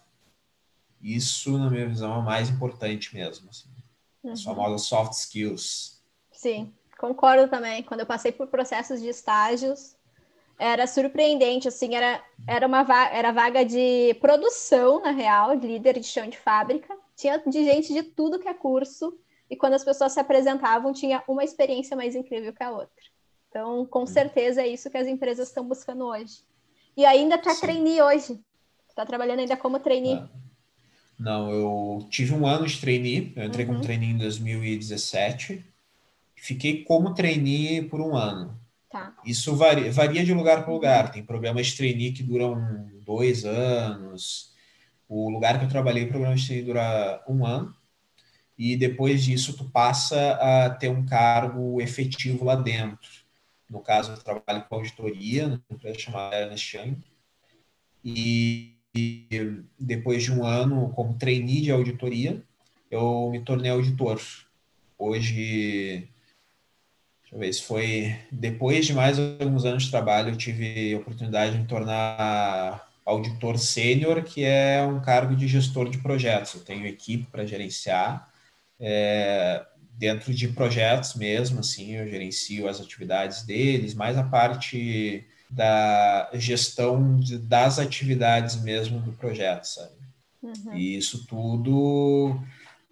Isso, 1.03 1.59
na 1.59 1.71
minha 1.71 1.89
visão, 1.89 2.15
é 2.15 2.19
o 2.19 2.23
mais 2.23 2.49
importante 2.49 3.15
mesmo. 3.15 3.51
Assim. 3.51 3.74
Uhum. 4.25 4.33
As 4.33 4.43
famosas 4.43 4.83
soft 4.83 5.13
skills. 5.13 6.03
Sim, 6.33 6.73
Concordo 6.99 7.49
também. 7.49 7.83
Quando 7.83 8.01
eu 8.01 8.07
passei 8.07 8.33
por 8.33 8.47
processos 8.47 9.01
de 9.01 9.09
estágios, 9.09 9.97
era 10.59 10.87
surpreendente, 10.87 11.69
assim, 11.69 11.95
era, 11.95 12.23
era 12.47 12.67
uma 12.67 12.83
vaga, 12.83 13.15
era 13.15 13.33
vaga 13.33 13.65
de 13.65 14.15
produção, 14.21 15.01
na 15.01 15.11
real, 15.11 15.57
de 15.57 15.67
líder 15.67 15.99
de 15.99 16.07
chão 16.07 16.29
de 16.29 16.39
fábrica. 16.39 16.97
Tinha 17.17 17.39
de 17.39 17.65
gente 17.65 17.93
de 17.93 18.03
tudo 18.03 18.39
que 18.39 18.49
é 18.49 18.55
curso, 18.55 19.19
e 19.51 19.57
quando 19.57 19.75
as 19.75 19.85
pessoas 19.85 20.13
se 20.13 20.21
apresentavam, 20.21 20.93
tinha 20.93 21.23
uma 21.29 21.45
experiência 21.45 21.97
mais 21.97 22.15
incrível 22.15 22.53
que 22.53 22.63
a 22.63 22.71
outra. 22.71 23.05
Então, 23.51 23.85
com 23.87 24.03
hum. 24.03 24.07
certeza 24.07 24.63
é 24.63 24.69
isso 24.69 24.91
que 24.91 24.97
as 24.97 25.07
empresas 25.07 25.49
estão 25.49 25.65
buscando 25.65 26.07
hoje. 26.07 26.43
E 26.97 27.05
ainda 27.05 27.35
está 27.35 27.55
trainee 27.55 28.01
hoje. 28.01 28.41
Está 28.89 29.05
trabalhando 29.05 29.41
ainda 29.41 29.57
como 29.57 29.79
trainee. 29.79 30.15
Ah. 30.15 30.29
Não, 31.19 31.51
eu 31.51 32.07
tive 32.11 32.35
um 32.35 32.47
ano 32.47 32.67
de 32.67 32.81
trainee. 32.81 33.33
Eu 33.37 33.45
entrei 33.45 33.65
uhum. 33.67 33.73
como 33.73 33.85
trainee 33.85 34.11
em 34.11 34.19
2017. 34.19 35.65
Fiquei 36.37 36.85
como 36.85 37.15
trainee 37.15 37.83
por 37.83 38.01
um 38.01 38.17
ano. 38.17 38.59
Tá. 38.91 39.15
Isso 39.25 39.57
varia, 39.57 39.91
varia 39.91 40.25
de 40.25 40.33
lugar 40.35 40.65
para 40.65 40.73
lugar. 40.73 41.13
Tem 41.13 41.25
programas 41.25 41.69
de 41.69 41.77
trainee 41.77 42.13
que 42.13 42.23
duram 42.23 42.89
dois 43.05 43.45
anos. 43.45 44.53
O 45.09 45.31
lugar 45.31 45.59
que 45.59 45.65
eu 45.65 45.69
trabalhei, 45.69 46.05
o 46.05 46.09
programa 46.09 46.35
de 46.35 46.47
trainee 46.47 46.67
dura 46.67 47.23
um 47.29 47.45
ano 47.45 47.75
e 48.57 48.77
depois 48.77 49.25
disso 49.25 49.57
tu 49.57 49.65
passa 49.71 50.33
a 50.35 50.71
ter 50.71 50.89
um 50.89 51.05
cargo 51.05 51.81
efetivo 51.81 52.45
lá 52.45 52.55
dentro. 52.55 53.25
No 53.69 53.81
caso, 53.81 54.13
eu 54.13 54.17
trabalho 54.17 54.65
com 54.69 54.77
auditoria, 54.77 55.49
numa 55.49 55.63
empresa 55.71 55.99
chamada 55.99 56.37
Ernest 56.37 56.77
Young, 56.77 56.97
e 58.05 58.74
depois 59.79 60.23
de 60.23 60.33
um 60.33 60.45
ano 60.45 60.91
como 60.91 61.19
trainee 61.19 61.61
de 61.61 61.71
auditoria, 61.71 62.43
eu 62.91 63.29
me 63.31 63.41
tornei 63.41 63.71
auditor. 63.71 64.21
Hoje, 64.99 66.09
deixa 67.23 67.35
eu 67.35 67.39
ver, 67.39 67.53
se 67.53 67.63
foi 67.63 68.17
depois 68.31 68.87
de 68.87 68.95
mais 68.95 69.19
alguns 69.19 69.65
anos 69.65 69.85
de 69.85 69.91
trabalho, 69.91 70.31
eu 70.31 70.37
tive 70.37 70.95
a 70.95 70.99
oportunidade 70.99 71.53
de 71.53 71.59
me 71.59 71.67
tornar 71.67 72.89
auditor 73.05 73.59
sênior, 73.59 74.23
que 74.23 74.45
é 74.45 74.83
um 74.83 75.01
cargo 75.01 75.35
de 75.37 75.49
gestor 75.49 75.91
de 75.91 75.99
projetos. 75.99 76.55
Eu 76.55 76.61
tenho 76.65 76.87
equipe 76.87 77.27
para 77.31 77.45
gerenciar 77.45 78.33
é, 78.81 79.65
dentro 79.93 80.33
de 80.33 80.49
projetos 80.49 81.15
mesmo, 81.15 81.61
assim, 81.61 81.97
eu 81.97 82.09
gerencio 82.09 82.69
as 82.69 82.81
atividades 82.81 83.43
deles, 83.43 83.95
mais 83.95 84.17
a 84.17 84.25
parte 84.25 85.27
da 85.55 86.31
gestão 86.35 87.19
de, 87.19 87.39
das 87.39 87.79
atividades 87.79 88.61
mesmo 88.61 89.01
do 89.01 89.13
projeto, 89.13 89.65
sabe? 89.65 89.95
Uhum. 90.43 90.75
E 90.75 90.97
isso 90.97 91.27
tudo, 91.27 92.39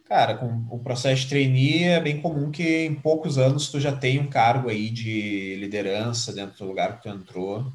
cara, 0.05 0.37
com 0.37 0.65
o 0.71 0.79
processo 0.79 1.23
de 1.23 1.29
trainee 1.29 1.85
é 1.85 2.01
bem 2.01 2.21
comum 2.21 2.51
que 2.51 2.85
em 2.85 2.95
poucos 2.95 3.37
anos 3.37 3.69
tu 3.69 3.81
já 3.81 3.93
tenha 3.95 4.21
um 4.21 4.29
cargo 4.29 4.69
aí 4.69 4.91
de 4.91 5.57
liderança 5.57 6.33
dentro 6.33 6.59
do 6.59 6.67
lugar 6.67 6.97
que 6.97 7.03
tu 7.03 7.09
entrou 7.09 7.73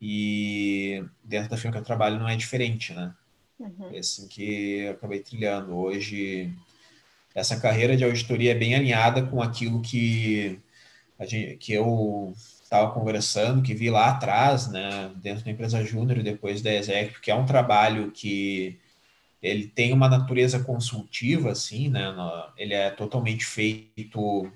e 0.00 1.04
dentro 1.22 1.50
da 1.50 1.56
firma 1.56 1.72
que 1.72 1.78
eu 1.78 1.84
trabalho 1.84 2.18
não 2.18 2.28
é 2.28 2.36
diferente, 2.36 2.94
né? 2.94 3.14
Uhum. 3.58 3.90
É 3.92 3.98
assim 3.98 4.26
que 4.28 4.80
eu 4.80 4.92
acabei 4.92 5.20
trilhando. 5.20 5.76
Hoje 5.76 6.52
essa 7.34 7.60
carreira 7.60 7.96
de 7.96 8.04
auditoria 8.04 8.52
é 8.52 8.54
bem 8.54 8.74
alinhada 8.74 9.22
com 9.22 9.42
aquilo 9.42 9.82
que, 9.82 10.58
a 11.18 11.26
gente, 11.26 11.56
que 11.58 11.72
eu 11.72 12.34
estava 12.66 12.92
conversando, 12.92 13.62
que 13.62 13.72
vi 13.72 13.88
lá 13.88 14.10
atrás, 14.10 14.68
né, 14.68 15.12
dentro 15.16 15.44
da 15.44 15.50
empresa 15.50 15.84
Júnior 15.84 16.18
e 16.18 16.22
depois 16.22 16.60
da 16.60 16.72
Exec, 16.72 17.20
que 17.20 17.30
é 17.30 17.34
um 17.34 17.46
trabalho 17.46 18.10
que 18.10 18.78
ele 19.40 19.68
tem 19.68 19.92
uma 19.92 20.08
natureza 20.08 20.58
consultiva, 20.64 21.52
assim, 21.52 21.88
né, 21.88 22.12
ele 22.56 22.74
é 22.74 22.90
totalmente 22.90 23.44
feito 23.44 24.50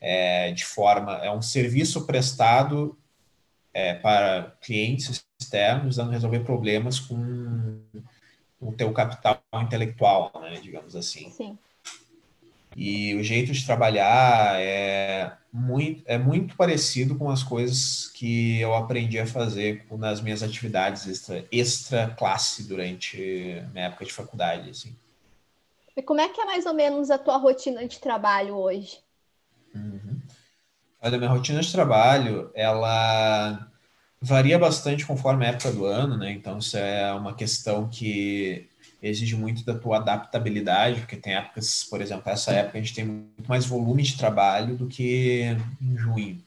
é, 0.00 0.50
de 0.50 0.64
forma, 0.64 1.18
é 1.18 1.30
um 1.30 1.40
serviço 1.40 2.04
prestado 2.04 2.98
é, 3.72 3.94
para 3.94 4.56
clientes 4.60 5.24
externos, 5.40 5.96
dando 5.96 6.10
resolver 6.10 6.40
problemas 6.40 6.98
com 6.98 7.80
o 8.60 8.72
teu 8.72 8.92
capital 8.92 9.40
intelectual, 9.54 10.32
né, 10.40 10.58
digamos 10.60 10.96
assim. 10.96 11.30
Sim. 11.30 11.56
E 12.76 13.14
o 13.16 13.22
jeito 13.22 13.52
de 13.52 13.66
trabalhar 13.66 14.60
é 14.60 15.32
muito, 15.52 16.02
é 16.06 16.16
muito 16.16 16.56
parecido 16.56 17.16
com 17.16 17.28
as 17.28 17.42
coisas 17.42 18.08
que 18.08 18.60
eu 18.60 18.74
aprendi 18.74 19.18
a 19.18 19.26
fazer 19.26 19.84
nas 19.90 20.20
minhas 20.20 20.42
atividades 20.42 21.06
extra, 21.06 21.44
extra 21.50 22.10
classe 22.16 22.68
durante 22.68 23.62
minha 23.72 23.86
época 23.86 24.04
de 24.04 24.12
faculdade. 24.12 24.70
Assim. 24.70 24.94
E 25.96 26.02
como 26.02 26.20
é 26.20 26.28
que 26.28 26.40
é 26.40 26.44
mais 26.44 26.66
ou 26.66 26.74
menos 26.74 27.10
a 27.10 27.18
tua 27.18 27.36
rotina 27.36 27.86
de 27.86 27.98
trabalho 27.98 28.54
hoje? 28.54 28.98
Uhum. 29.74 30.20
Olha, 31.02 31.18
minha 31.18 31.30
rotina 31.30 31.60
de 31.60 31.72
trabalho, 31.72 32.50
ela 32.54 33.68
varia 34.20 34.58
bastante 34.58 35.06
conforme 35.06 35.46
a 35.46 35.48
época 35.48 35.72
do 35.72 35.86
ano, 35.86 36.16
né? 36.16 36.30
Então, 36.30 36.58
isso 36.58 36.76
é 36.76 37.12
uma 37.12 37.34
questão 37.34 37.88
que 37.88 38.68
exige 39.02 39.36
muito 39.36 39.64
da 39.64 39.74
tua 39.74 39.96
adaptabilidade, 39.96 41.00
porque 41.00 41.16
tem 41.16 41.34
épocas, 41.34 41.84
por 41.84 42.00
exemplo, 42.00 42.30
essa 42.30 42.52
época 42.52 42.78
a 42.78 42.80
gente 42.80 42.94
tem 42.94 43.04
muito 43.04 43.48
mais 43.48 43.64
volume 43.64 44.02
de 44.02 44.16
trabalho 44.16 44.76
do 44.76 44.86
que 44.86 45.56
em 45.80 45.96
junho. 45.96 46.42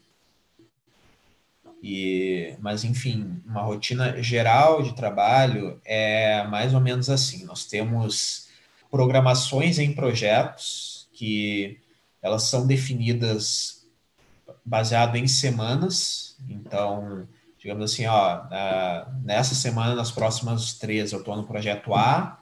E, 1.81 2.55
mas 2.59 2.85
enfim, 2.85 3.41
uma 3.45 3.61
rotina 3.61 4.21
geral 4.23 4.81
de 4.81 4.95
trabalho 4.95 5.81
é 5.83 6.43
mais 6.47 6.73
ou 6.73 6.79
menos 6.79 7.09
assim. 7.09 7.43
Nós 7.43 7.65
temos 7.65 8.47
programações 8.89 9.79
em 9.79 9.93
projetos 9.93 11.09
que 11.11 11.77
elas 12.21 12.43
são 12.43 12.65
definidas 12.65 13.85
baseado 14.63 15.17
em 15.17 15.27
semanas. 15.27 16.37
Então, 16.47 17.27
digamos 17.59 17.91
assim, 17.91 18.05
ó, 18.05 18.43
nessa 19.23 19.53
semana, 19.53 19.93
nas 19.93 20.11
próximas 20.11 20.75
três, 20.75 21.11
eu 21.11 21.19
estou 21.19 21.35
no 21.35 21.43
projeto 21.43 21.93
A, 21.93 22.39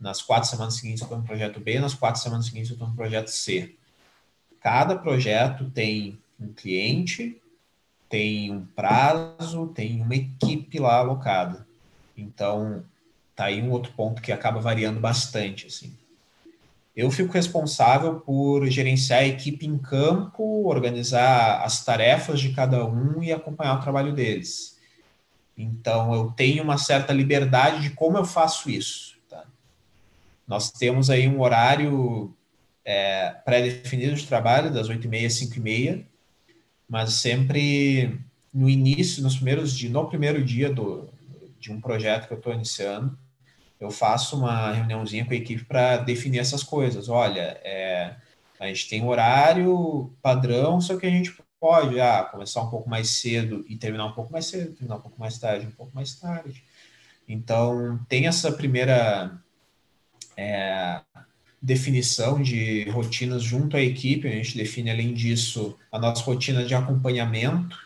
nas 0.00 0.22
quatro 0.22 0.48
semanas 0.48 0.74
seguintes 0.74 1.00
eu 1.00 1.06
estou 1.06 1.18
no 1.18 1.24
projeto 1.24 1.60
B, 1.60 1.78
nas 1.78 1.94
quatro 1.94 2.20
semanas 2.20 2.46
seguintes 2.46 2.70
eu 2.70 2.74
estou 2.74 2.88
no 2.88 2.94
projeto 2.94 3.28
C. 3.28 3.74
Cada 4.60 4.96
projeto 4.96 5.70
tem 5.70 6.18
um 6.40 6.52
cliente, 6.52 7.40
tem 8.08 8.50
um 8.50 8.64
prazo, 8.64 9.66
tem 9.68 10.00
uma 10.00 10.14
equipe 10.14 10.78
lá 10.78 10.96
alocada. 10.96 11.66
Então, 12.16 12.84
tá 13.34 13.46
aí 13.46 13.60
um 13.62 13.70
outro 13.70 13.92
ponto 13.92 14.22
que 14.22 14.32
acaba 14.32 14.60
variando 14.60 15.00
bastante, 15.00 15.66
assim. 15.66 15.92
Eu 16.96 17.10
fico 17.10 17.32
responsável 17.32 18.20
por 18.20 18.66
gerenciar 18.68 19.20
a 19.20 19.26
equipe 19.26 19.66
em 19.66 19.76
campo, 19.76 20.68
organizar 20.68 21.62
as 21.64 21.84
tarefas 21.84 22.38
de 22.38 22.52
cada 22.52 22.86
um 22.86 23.20
e 23.20 23.32
acompanhar 23.32 23.78
o 23.78 23.82
trabalho 23.82 24.12
deles. 24.12 24.78
Então, 25.58 26.14
eu 26.14 26.30
tenho 26.30 26.62
uma 26.62 26.78
certa 26.78 27.12
liberdade 27.12 27.82
de 27.82 27.90
como 27.90 28.16
eu 28.16 28.24
faço 28.24 28.70
isso. 28.70 29.13
Nós 30.46 30.70
temos 30.70 31.10
aí 31.10 31.26
um 31.26 31.40
horário 31.40 32.34
é, 32.84 33.30
pré-definido 33.44 34.14
de 34.14 34.26
trabalho, 34.26 34.72
das 34.72 34.88
8h30 34.88 35.26
às 35.26 35.34
5h30, 35.34 36.04
mas 36.88 37.14
sempre 37.14 38.20
no 38.52 38.68
início, 38.68 39.22
nos 39.22 39.36
primeiros 39.36 39.76
dias, 39.76 39.92
no 39.92 40.06
primeiro 40.06 40.44
dia 40.44 40.72
do, 40.72 41.08
de 41.58 41.72
um 41.72 41.80
projeto 41.80 42.28
que 42.28 42.34
eu 42.34 42.38
estou 42.38 42.52
iniciando, 42.52 43.18
eu 43.80 43.90
faço 43.90 44.36
uma 44.36 44.72
reuniãozinha 44.72 45.24
com 45.24 45.32
a 45.32 45.36
equipe 45.36 45.64
para 45.64 45.96
definir 45.98 46.38
essas 46.38 46.62
coisas. 46.62 47.08
Olha, 47.08 47.60
é, 47.64 48.14
a 48.60 48.66
gente 48.66 48.88
tem 48.88 49.04
horário 49.04 50.12
padrão, 50.22 50.80
só 50.80 50.96
que 50.96 51.06
a 51.06 51.10
gente 51.10 51.34
pode 51.58 51.98
ah, 52.00 52.22
começar 52.24 52.62
um 52.62 52.70
pouco 52.70 52.88
mais 52.88 53.08
cedo 53.08 53.64
e 53.68 53.76
terminar 53.76 54.06
um 54.06 54.12
pouco 54.12 54.32
mais 54.32 54.46
cedo, 54.46 54.74
terminar 54.74 54.96
um 54.96 55.00
pouco 55.00 55.18
mais 55.18 55.38
tarde, 55.38 55.66
um 55.66 55.70
pouco 55.70 55.94
mais 55.94 56.14
tarde. 56.14 56.62
Então, 57.26 57.98
tem 58.08 58.26
essa 58.26 58.52
primeira 58.52 59.42
é, 60.36 61.00
definição 61.60 62.42
de 62.42 62.88
rotinas 62.90 63.42
junto 63.42 63.76
à 63.76 63.80
equipe. 63.80 64.28
A 64.28 64.32
gente 64.32 64.56
define, 64.56 64.90
além 64.90 65.14
disso, 65.14 65.78
a 65.90 65.98
nossa 65.98 66.22
rotina 66.22 66.64
de 66.64 66.74
acompanhamento, 66.74 67.78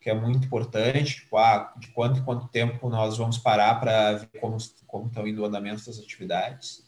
que 0.00 0.10
é 0.10 0.14
muito 0.14 0.46
importante, 0.46 1.16
tipo, 1.16 1.38
ah, 1.38 1.72
de 1.78 1.88
quanto 1.88 2.20
em 2.20 2.24
quanto 2.24 2.48
tempo 2.48 2.88
nós 2.88 3.16
vamos 3.16 3.38
parar 3.38 3.80
para 3.80 4.14
ver 4.14 4.28
como, 4.40 4.58
como 4.86 5.06
estão 5.06 5.26
indo 5.26 5.42
o 5.42 5.44
andamento 5.44 5.86
das 5.86 5.98
atividades. 5.98 6.84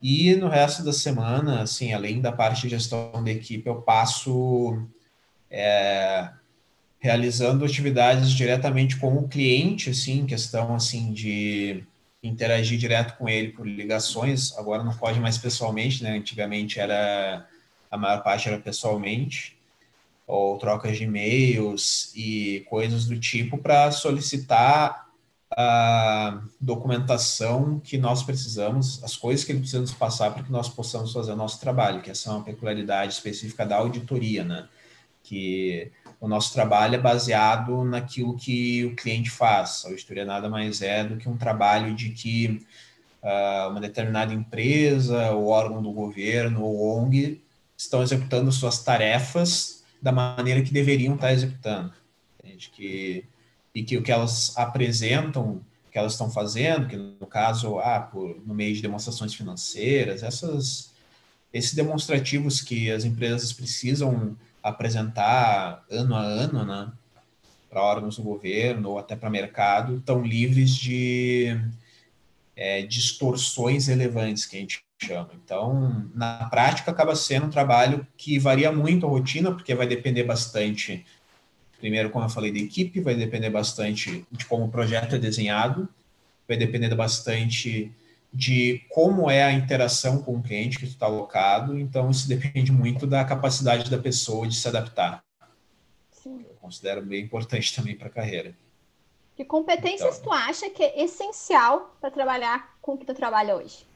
E 0.00 0.34
no 0.34 0.48
resto 0.48 0.82
da 0.82 0.92
semana, 0.92 1.62
assim, 1.62 1.92
além 1.92 2.20
da 2.20 2.32
parte 2.32 2.62
de 2.62 2.70
gestão 2.70 3.22
da 3.22 3.30
equipe, 3.30 3.68
eu 3.68 3.82
passo 3.82 4.82
é, 5.50 6.30
realizando 6.98 7.64
atividades 7.64 8.30
diretamente 8.30 8.96
com 8.96 9.14
o 9.14 9.28
cliente, 9.28 9.90
assim, 9.90 10.26
questão 10.26 10.74
assim 10.74 11.12
de 11.12 11.84
interagir 12.26 12.78
direto 12.78 13.16
com 13.16 13.28
ele 13.28 13.52
por 13.52 13.66
ligações, 13.66 14.56
agora 14.56 14.82
não 14.82 14.94
pode 14.96 15.20
mais 15.20 15.38
pessoalmente, 15.38 16.02
né? 16.02 16.16
Antigamente 16.16 16.78
era 16.80 17.46
a 17.90 17.96
maior 17.96 18.22
parte 18.22 18.48
era 18.48 18.58
pessoalmente, 18.58 19.56
ou 20.26 20.58
trocas 20.58 20.96
de 20.96 21.04
e-mails 21.04 22.12
e 22.14 22.64
coisas 22.68 23.06
do 23.06 23.18
tipo 23.18 23.58
para 23.58 23.90
solicitar 23.92 25.06
a 25.56 26.42
documentação 26.60 27.80
que 27.80 27.96
nós 27.96 28.22
precisamos, 28.22 29.02
as 29.04 29.16
coisas 29.16 29.44
que 29.44 29.52
ele 29.52 29.60
precisa 29.60 29.80
nos 29.80 29.94
passar 29.94 30.32
para 30.32 30.42
que 30.42 30.50
nós 30.50 30.68
possamos 30.68 31.12
fazer 31.12 31.32
o 31.32 31.36
nosso 31.36 31.60
trabalho, 31.60 32.02
que 32.02 32.10
essa 32.10 32.28
é 32.28 32.32
uma 32.32 32.44
peculiaridade 32.44 33.12
específica 33.12 33.64
da 33.64 33.76
auditoria, 33.76 34.44
né? 34.44 34.68
Que 35.28 35.90
o 36.20 36.28
nosso 36.28 36.52
trabalho 36.52 36.94
é 36.94 36.98
baseado 36.98 37.84
naquilo 37.84 38.36
que 38.36 38.84
o 38.84 38.94
cliente 38.94 39.28
faz. 39.28 39.82
A 39.84 39.88
auditoria 39.88 40.24
nada 40.24 40.48
mais 40.48 40.80
é 40.82 41.04
do 41.04 41.16
que 41.16 41.28
um 41.28 41.36
trabalho 41.36 41.94
de 41.94 42.10
que 42.10 42.64
uh, 43.22 43.70
uma 43.70 43.80
determinada 43.80 44.32
empresa, 44.32 45.32
ou 45.32 45.48
órgão 45.48 45.82
do 45.82 45.92
governo, 45.92 46.62
ou 46.62 46.98
ONG, 46.98 47.42
estão 47.76 48.02
executando 48.02 48.52
suas 48.52 48.82
tarefas 48.82 49.84
da 50.00 50.12
maneira 50.12 50.62
que 50.62 50.72
deveriam 50.72 51.14
estar 51.14 51.32
executando. 51.32 51.92
Entende? 52.38 52.70
Que 52.70 53.24
e 53.76 53.82
que 53.82 53.98
o 53.98 54.02
que 54.02 54.10
elas 54.10 54.56
apresentam, 54.56 55.60
que 55.92 55.98
elas 55.98 56.12
estão 56.12 56.30
fazendo, 56.30 56.88
que 56.88 56.96
no 56.96 57.26
caso, 57.26 57.78
ah, 57.78 58.00
por, 58.00 58.40
no 58.46 58.54
meio 58.54 58.74
de 58.74 58.80
demonstrações 58.80 59.34
financeiras, 59.34 60.22
essas, 60.22 60.92
esses 61.52 61.74
demonstrativos 61.74 62.62
que 62.62 62.90
as 62.90 63.04
empresas 63.04 63.52
precisam 63.52 64.34
apresentar 64.68 65.84
ano 65.90 66.14
a 66.14 66.20
ano, 66.20 66.64
né, 66.64 66.92
para 67.68 67.82
órgãos 67.82 68.16
do 68.16 68.22
governo 68.22 68.90
ou 68.90 68.98
até 68.98 69.14
para 69.16 69.30
mercado, 69.30 69.96
estão 69.96 70.22
livres 70.22 70.74
de 70.74 71.58
é, 72.54 72.82
distorções 72.82 73.86
relevantes, 73.86 74.46
que 74.46 74.56
a 74.56 74.60
gente 74.60 74.82
chama. 75.02 75.30
Então, 75.44 76.10
na 76.14 76.48
prática, 76.48 76.90
acaba 76.90 77.14
sendo 77.14 77.46
um 77.46 77.50
trabalho 77.50 78.06
que 78.16 78.38
varia 78.38 78.72
muito 78.72 79.06
a 79.06 79.08
rotina, 79.08 79.52
porque 79.52 79.74
vai 79.74 79.86
depender 79.86 80.24
bastante 80.24 81.04
Primeiro, 81.78 82.10
como 82.10 82.24
eu 82.24 82.30
falei, 82.30 82.50
da 82.50 82.58
equipe, 82.58 83.00
vai 83.00 83.14
depender 83.14 83.50
bastante 83.50 84.26
de 84.32 84.44
como 84.46 84.64
o 84.64 84.70
projeto 84.70 85.14
é 85.14 85.18
desenhado, 85.18 85.88
vai 86.48 86.56
depender 86.56 86.94
bastante 86.94 87.92
de 88.36 88.84
como 88.90 89.30
é 89.30 89.42
a 89.42 89.52
interação 89.52 90.22
com 90.22 90.36
o 90.36 90.42
cliente 90.42 90.78
que 90.78 90.84
está 90.84 91.06
alocado, 91.06 91.78
então 91.78 92.10
isso 92.10 92.28
depende 92.28 92.70
muito 92.70 93.06
da 93.06 93.24
capacidade 93.24 93.90
da 93.90 93.96
pessoa 93.96 94.46
de 94.46 94.54
se 94.54 94.68
adaptar. 94.68 95.24
Sim. 96.12 96.44
Eu 96.46 96.54
considero 96.60 97.00
bem 97.00 97.24
importante 97.24 97.74
também 97.74 97.96
para 97.96 98.08
a 98.08 98.10
carreira. 98.10 98.54
Que 99.34 99.44
competências 99.44 100.18
então, 100.18 100.24
tu 100.24 100.32
acha 100.32 100.68
que 100.68 100.82
é 100.82 101.02
essencial 101.02 101.96
para 101.98 102.10
trabalhar 102.10 102.76
com 102.82 102.92
o 102.92 102.98
que 102.98 103.06
tu 103.06 103.14
trabalha 103.14 103.56
hoje? 103.56 103.86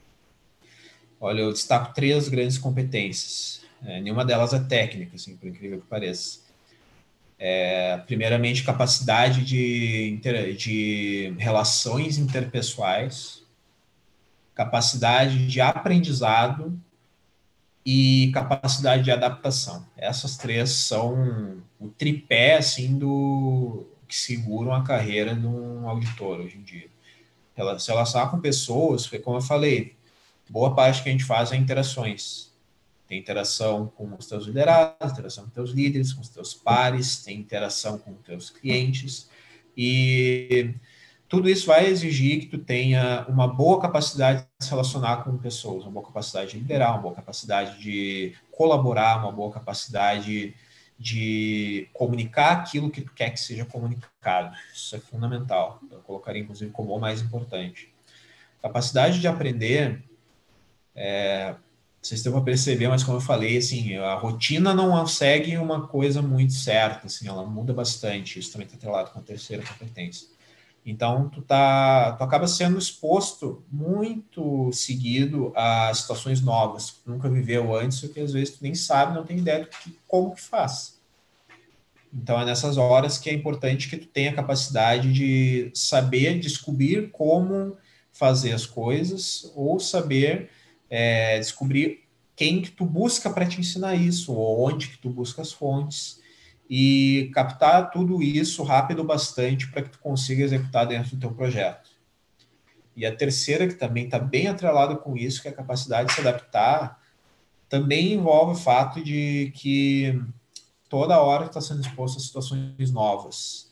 Olha, 1.20 1.40
eu 1.40 1.52
destaco 1.52 1.92
três 1.92 2.28
grandes 2.28 2.56
competências. 2.56 3.62
É, 3.85 4.00
nenhuma 4.00 4.25
delas 4.25 4.54
é 4.54 4.61
técnica, 4.61 5.16
assim, 5.16 5.37
por 5.37 5.49
incrível 5.49 5.80
que 5.80 5.87
pareça. 5.87 6.40
É, 7.38 7.99
primeiramente, 8.06 8.64
capacidade 8.64 9.44
de, 9.44 10.18
de 10.56 11.35
relações 11.38 12.16
interpessoais, 12.16 13.39
capacidade 14.61 15.47
de 15.47 15.59
aprendizado 15.59 16.79
e 17.85 18.31
capacidade 18.35 19.02
de 19.02 19.11
adaptação. 19.11 19.87
Essas 19.97 20.37
três 20.37 20.69
são 20.69 21.62
o 21.79 21.88
tripé 21.88 22.59
assim 22.59 22.99
do 22.99 23.87
que 24.07 24.14
seguram 24.14 24.75
a 24.75 24.85
carreira 24.85 25.35
de 25.35 25.47
um 25.47 25.88
auditor 25.88 26.40
hoje 26.40 26.59
em 26.59 26.62
dia. 26.62 26.88
Se 27.79 27.90
relacionar 27.90 28.29
com 28.29 28.38
pessoas, 28.38 29.05
porque 29.05 29.21
como 29.21 29.38
eu 29.38 29.43
falei, 29.43 29.97
boa 30.50 30.75
parte 30.75 31.02
que 31.02 31.09
a 31.09 31.12
gente 31.12 31.25
faz 31.25 31.52
é 31.52 31.57
interações 31.57 32.50
tem 33.09 33.19
interação 33.19 33.88
com 33.97 34.14
os 34.14 34.26
teus 34.26 34.47
liderados, 34.47 35.11
interação 35.11 35.45
com 35.45 35.50
teus 35.50 35.71
líderes, 35.71 36.12
com 36.12 36.21
os 36.21 36.29
teus 36.29 36.55
pares, 36.55 37.25
tem 37.25 37.40
interação 37.40 37.99
com 37.99 38.12
os 38.12 38.21
teus 38.21 38.50
clientes, 38.50 39.29
e 39.76 40.73
tudo 41.31 41.49
isso 41.49 41.69
vai 41.69 41.87
exigir 41.87 42.41
que 42.41 42.47
tu 42.47 42.59
tenha 42.59 43.25
uma 43.29 43.47
boa 43.47 43.81
capacidade 43.81 44.45
de 44.59 44.67
se 44.67 44.71
relacionar 44.71 45.19
com 45.19 45.39
pessoas, 45.39 45.85
uma 45.85 45.93
boa 45.93 46.07
capacidade 46.07 46.51
de 46.51 46.59
liderar, 46.59 46.91
uma 46.91 47.03
boa 47.03 47.15
capacidade 47.15 47.81
de 47.81 48.35
colaborar, 48.51 49.23
uma 49.23 49.31
boa 49.31 49.53
capacidade 49.53 50.57
de 50.99 51.89
comunicar 51.93 52.55
aquilo 52.55 52.91
que 52.91 53.03
tu 53.03 53.13
quer 53.13 53.31
que 53.31 53.39
seja 53.39 53.65
comunicado. 53.65 54.57
Isso 54.75 54.97
é 54.97 54.99
fundamental. 54.99 55.81
Eu 55.89 56.01
colocaria, 56.01 56.43
inclusive, 56.43 56.73
como 56.73 56.93
o 56.97 57.01
mais 57.01 57.23
importante. 57.23 57.95
Capacidade 58.61 59.21
de 59.21 59.29
aprender 59.29 60.03
é, 60.97 61.55
estão 62.03 62.33
para 62.33 62.43
perceber, 62.43 62.88
mas 62.88 63.05
como 63.05 63.19
eu 63.19 63.23
falei, 63.23 63.57
assim, 63.57 63.97
a 63.99 64.14
rotina 64.16 64.75
não 64.75 65.07
segue 65.07 65.57
uma 65.59 65.87
coisa 65.87 66.21
muito 66.21 66.55
certa, 66.55 67.07
assim, 67.07 67.29
ela 67.29 67.47
muda 67.47 67.73
bastante, 67.73 68.40
isso 68.40 68.51
também 68.51 68.66
está 68.66 68.77
atrelado 68.77 69.12
com 69.12 69.21
a 69.21 69.23
terceira 69.23 69.62
competência. 69.62 70.39
Então, 70.85 71.29
tu, 71.29 71.43
tá, 71.43 72.12
tu 72.12 72.25
acaba 72.25 72.47
sendo 72.47 72.79
exposto 72.79 73.62
muito 73.71 74.73
seguido 74.73 75.53
a 75.55 75.93
situações 75.93 76.40
novas, 76.40 76.90
que 76.90 77.01
tu 77.01 77.11
nunca 77.11 77.29
viveu 77.29 77.77
antes, 77.77 78.03
ou 78.03 78.09
que 78.09 78.21
às 78.21 78.33
vezes 78.33 78.57
tu 78.57 78.62
nem 78.62 78.75
sabe, 78.75 79.14
não 79.14 79.25
tem 79.25 79.38
ideia 79.38 79.64
do 79.64 79.69
que, 79.69 79.99
como 80.09 80.35
que 80.35 80.40
faz. 80.40 80.99
Então, 82.12 82.40
é 82.40 82.45
nessas 82.45 82.77
horas 82.77 83.19
que 83.19 83.29
é 83.31 83.35
importante 83.35 83.88
que 83.88 83.97
tu 83.97 84.07
tenha 84.07 84.31
a 84.31 84.35
capacidade 84.35 85.12
de 85.12 85.71
saber 85.75 86.40
descobrir 86.40 87.11
como 87.11 87.77
fazer 88.12 88.53
as 88.53 88.66
coisas, 88.66 89.53
ou 89.55 89.79
saber 89.79 90.51
é, 90.88 91.38
descobrir 91.38 92.01
quem 92.35 92.62
que 92.62 92.71
tu 92.71 92.85
busca 92.85 93.31
para 93.31 93.47
te 93.47 93.61
ensinar 93.61 93.95
isso, 93.95 94.33
ou 94.33 94.66
onde 94.66 94.88
que 94.88 94.99
tu 94.99 95.11
busca 95.11 95.43
as 95.43 95.53
fontes, 95.53 96.19
e 96.72 97.33
captar 97.35 97.90
tudo 97.90 98.22
isso 98.22 98.62
rápido 98.62 99.02
bastante 99.02 99.68
para 99.72 99.83
que 99.83 99.90
tu 99.90 99.98
consiga 99.98 100.44
executar 100.44 100.87
dentro 100.87 101.16
do 101.16 101.20
teu 101.20 101.33
projeto. 101.33 101.90
E 102.96 103.04
a 103.04 103.14
terceira, 103.14 103.66
que 103.66 103.74
também 103.74 104.04
está 104.04 104.20
bem 104.20 104.46
atrelada 104.46 104.94
com 104.94 105.16
isso, 105.16 105.42
que 105.42 105.48
é 105.48 105.50
a 105.50 105.54
capacidade 105.54 106.09
de 106.09 106.14
se 106.14 106.20
adaptar, 106.20 107.00
também 107.68 108.12
envolve 108.12 108.52
o 108.52 108.62
fato 108.62 109.02
de 109.02 109.52
que 109.56 110.22
toda 110.88 111.20
hora 111.20 111.46
está 111.46 111.61
sendo 111.61 111.80
exposto 111.80 112.18
a 112.18 112.20
situações 112.20 112.92
novas. 112.92 113.68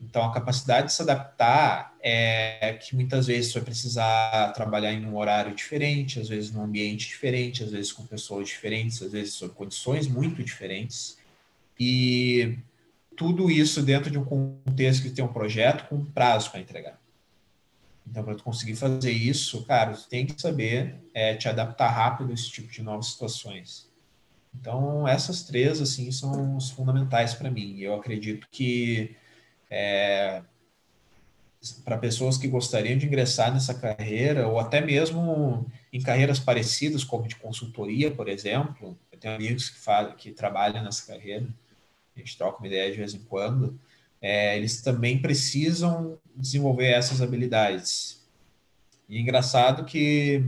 Então, 0.00 0.24
a 0.24 0.32
capacidade 0.32 0.88
de 0.88 0.94
se 0.94 1.02
adaptar 1.02 1.94
é 2.02 2.76
que 2.82 2.96
muitas 2.96 3.28
vezes 3.28 3.52
você 3.52 3.60
vai 3.60 3.66
precisar 3.66 4.52
trabalhar 4.52 4.92
em 4.92 5.06
um 5.06 5.16
horário 5.16 5.54
diferente, 5.54 6.18
às 6.18 6.28
vezes 6.28 6.50
num 6.50 6.64
ambiente 6.64 7.06
diferente, 7.06 7.62
às 7.62 7.70
vezes 7.70 7.92
com 7.92 8.04
pessoas 8.04 8.48
diferentes, 8.48 9.00
às 9.00 9.12
vezes 9.12 9.34
sob 9.34 9.54
condições 9.54 10.08
muito 10.08 10.42
diferentes. 10.42 11.21
E 11.84 12.58
tudo 13.16 13.50
isso 13.50 13.82
dentro 13.82 14.08
de 14.08 14.16
um 14.16 14.24
contexto 14.24 15.02
que 15.02 15.10
tem 15.10 15.24
um 15.24 15.32
projeto 15.32 15.88
com 15.88 16.04
prazo 16.04 16.50
para 16.52 16.60
entregar. 16.60 17.00
Então, 18.06 18.22
para 18.22 18.36
tu 18.36 18.44
conseguir 18.44 18.76
fazer 18.76 19.10
isso, 19.10 19.64
cara, 19.64 19.94
tu 19.94 20.08
tem 20.08 20.24
que 20.24 20.40
saber 20.40 21.02
é, 21.12 21.34
te 21.34 21.48
adaptar 21.48 21.88
rápido 21.88 22.30
a 22.30 22.34
esse 22.34 22.48
tipo 22.50 22.70
de 22.70 22.82
novas 22.82 23.06
situações. 23.08 23.90
Então, 24.54 25.08
essas 25.08 25.42
três, 25.42 25.80
assim, 25.80 26.12
são 26.12 26.56
os 26.56 26.70
fundamentais 26.70 27.34
para 27.34 27.50
mim. 27.50 27.80
Eu 27.80 27.94
acredito 27.94 28.46
que 28.48 29.16
é, 29.68 30.42
para 31.84 31.98
pessoas 31.98 32.38
que 32.38 32.46
gostariam 32.46 32.96
de 32.96 33.06
ingressar 33.06 33.52
nessa 33.52 33.74
carreira, 33.74 34.46
ou 34.46 34.60
até 34.60 34.80
mesmo 34.80 35.66
em 35.92 36.00
carreiras 36.00 36.38
parecidas, 36.38 37.02
como 37.02 37.26
de 37.26 37.36
consultoria, 37.36 38.10
por 38.10 38.28
exemplo. 38.28 38.96
Eu 39.10 39.18
tenho 39.18 39.34
amigos 39.34 39.68
que, 39.68 39.78
fazem, 39.78 40.14
que 40.16 40.30
trabalham 40.32 40.84
nessa 40.84 41.06
carreira, 41.06 41.46
a 42.16 42.18
gente 42.18 42.36
troca 42.36 42.58
uma 42.58 42.66
ideia 42.66 42.90
de 42.90 42.98
vez 42.98 43.14
em 43.14 43.20
quando. 43.20 43.78
É, 44.20 44.56
eles 44.56 44.80
também 44.80 45.20
precisam 45.20 46.18
desenvolver 46.34 46.86
essas 46.86 47.20
habilidades. 47.20 48.22
E 49.08 49.18
é 49.18 49.20
engraçado 49.20 49.84
que 49.84 50.44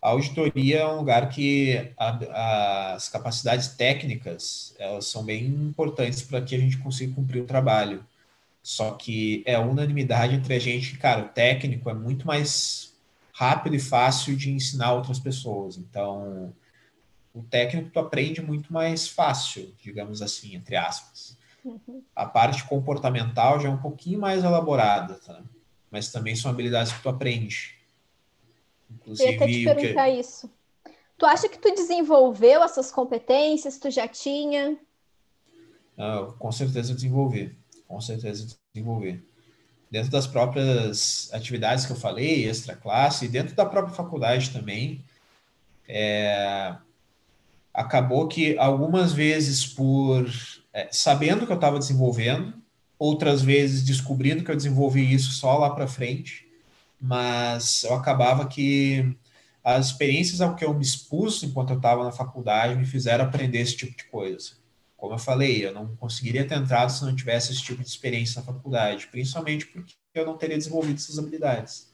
a 0.00 0.10
auditoria 0.10 0.78
é 0.78 0.86
um 0.86 0.98
lugar 0.98 1.28
que 1.28 1.92
a, 1.96 2.94
as 2.94 3.08
capacidades 3.08 3.68
técnicas 3.68 4.74
elas 4.78 5.06
são 5.06 5.24
bem 5.24 5.46
importantes 5.46 6.22
para 6.22 6.40
que 6.40 6.54
a 6.54 6.58
gente 6.58 6.78
consiga 6.78 7.14
cumprir 7.14 7.42
o 7.42 7.46
trabalho. 7.46 8.04
Só 8.62 8.92
que 8.92 9.42
é 9.46 9.58
unanimidade 9.58 10.34
entre 10.34 10.54
a 10.54 10.58
gente, 10.58 10.98
cara, 10.98 11.24
o 11.24 11.28
técnico 11.28 11.90
é 11.90 11.94
muito 11.94 12.26
mais 12.26 12.94
rápido 13.32 13.76
e 13.76 13.80
fácil 13.80 14.36
de 14.36 14.50
ensinar 14.50 14.92
outras 14.92 15.18
pessoas. 15.18 15.76
Então, 15.76 16.52
o 17.38 17.42
técnico 17.44 17.90
tu 17.90 17.98
aprende 17.98 18.42
muito 18.42 18.72
mais 18.72 19.08
fácil, 19.08 19.74
digamos 19.82 20.22
assim, 20.22 20.54
entre 20.54 20.76
aspas. 20.76 21.36
Uhum. 21.64 22.02
A 22.14 22.26
parte 22.26 22.64
comportamental 22.64 23.60
já 23.60 23.68
é 23.68 23.72
um 23.72 23.78
pouquinho 23.78 24.20
mais 24.20 24.44
elaborada, 24.44 25.14
tá? 25.14 25.42
Mas 25.90 26.10
também 26.12 26.36
são 26.36 26.50
habilidades 26.50 26.92
que 26.92 27.02
tu 27.02 27.08
aprende. 27.08 27.76
Inclusive, 28.90 29.28
Eu 29.28 29.32
ia 29.32 29.36
até 29.36 29.46
te 29.46 29.64
perguntar 29.64 30.10
que... 30.10 30.20
isso. 30.20 30.50
Tu 31.16 31.26
acha 31.26 31.48
que 31.48 31.58
tu 31.58 31.74
desenvolveu 31.74 32.62
essas 32.62 32.92
competências? 32.92 33.78
Tu 33.78 33.90
já 33.90 34.06
tinha? 34.06 34.78
Ah, 35.96 36.32
com 36.38 36.52
certeza 36.52 36.94
desenvolvi 36.94 37.56
com 37.88 38.00
certeza 38.00 38.46
desenvolver. 38.74 39.24
Dentro 39.90 40.10
das 40.10 40.26
próprias 40.26 41.30
atividades 41.32 41.86
que 41.86 41.92
eu 41.92 41.96
falei, 41.96 42.46
extra 42.46 42.76
classe, 42.76 43.24
e 43.24 43.28
dentro 43.28 43.56
da 43.56 43.64
própria 43.64 43.94
faculdade 43.94 44.50
também, 44.50 45.02
é, 45.88 46.76
acabou 47.78 48.26
que 48.26 48.58
algumas 48.58 49.12
vezes 49.12 49.64
por 49.64 50.28
é, 50.72 50.88
sabendo 50.90 51.46
que 51.46 51.52
eu 51.52 51.56
estava 51.56 51.78
desenvolvendo, 51.78 52.52
outras 52.98 53.40
vezes 53.40 53.84
descobrindo 53.84 54.42
que 54.42 54.50
eu 54.50 54.56
desenvolvi 54.56 55.14
isso 55.14 55.30
só 55.30 55.56
lá 55.56 55.70
para 55.70 55.86
frente, 55.86 56.44
mas 57.00 57.84
eu 57.84 57.94
acabava 57.94 58.48
que 58.48 59.16
as 59.62 59.86
experiências 59.86 60.40
ao 60.40 60.56
que 60.56 60.64
eu 60.64 60.74
me 60.74 60.82
expus 60.82 61.42
enquanto 61.44 61.70
eu 61.70 61.76
estava 61.76 62.02
na 62.02 62.10
faculdade 62.10 62.74
me 62.74 62.84
fizeram 62.84 63.24
aprender 63.24 63.60
esse 63.60 63.76
tipo 63.76 63.96
de 63.96 64.04
coisa. 64.04 64.52
Como 64.96 65.14
eu 65.14 65.18
falei, 65.18 65.64
eu 65.64 65.72
não 65.72 65.94
conseguiria 65.96 66.44
ter 66.44 66.56
entrado 66.56 66.90
se 66.90 67.04
não 67.04 67.14
tivesse 67.14 67.52
esse 67.52 67.62
tipo 67.62 67.80
de 67.80 67.88
experiência 67.88 68.40
na 68.40 68.46
faculdade, 68.46 69.06
principalmente 69.06 69.66
porque 69.66 69.94
eu 70.14 70.26
não 70.26 70.36
teria 70.36 70.58
desenvolvido 70.58 70.96
essas 70.96 71.16
habilidades. 71.16 71.92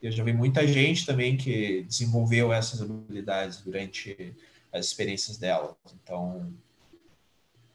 Eu 0.00 0.12
já 0.12 0.22
vi 0.22 0.32
muita 0.32 0.64
gente 0.64 1.04
também 1.04 1.36
que 1.36 1.82
desenvolveu 1.88 2.52
essas 2.52 2.80
habilidades 2.80 3.62
durante 3.62 4.36
as 4.74 4.86
experiências 4.86 5.38
dela. 5.38 5.76
Então, 6.02 6.52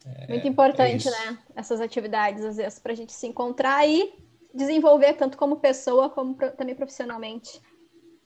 é, 0.05 0.27
Muito 0.27 0.47
importante, 0.47 1.07
é 1.07 1.11
né? 1.11 1.39
Essas 1.55 1.79
atividades, 1.79 2.43
às 2.43 2.57
vezes, 2.57 2.79
para 2.79 2.91
a 2.91 2.95
gente 2.95 3.13
se 3.13 3.25
encontrar 3.27 3.87
e 3.87 4.13
desenvolver 4.53 5.13
tanto 5.13 5.37
como 5.37 5.57
pessoa, 5.57 6.09
como 6.09 6.35
pro, 6.35 6.51
também 6.51 6.75
profissionalmente. 6.75 7.61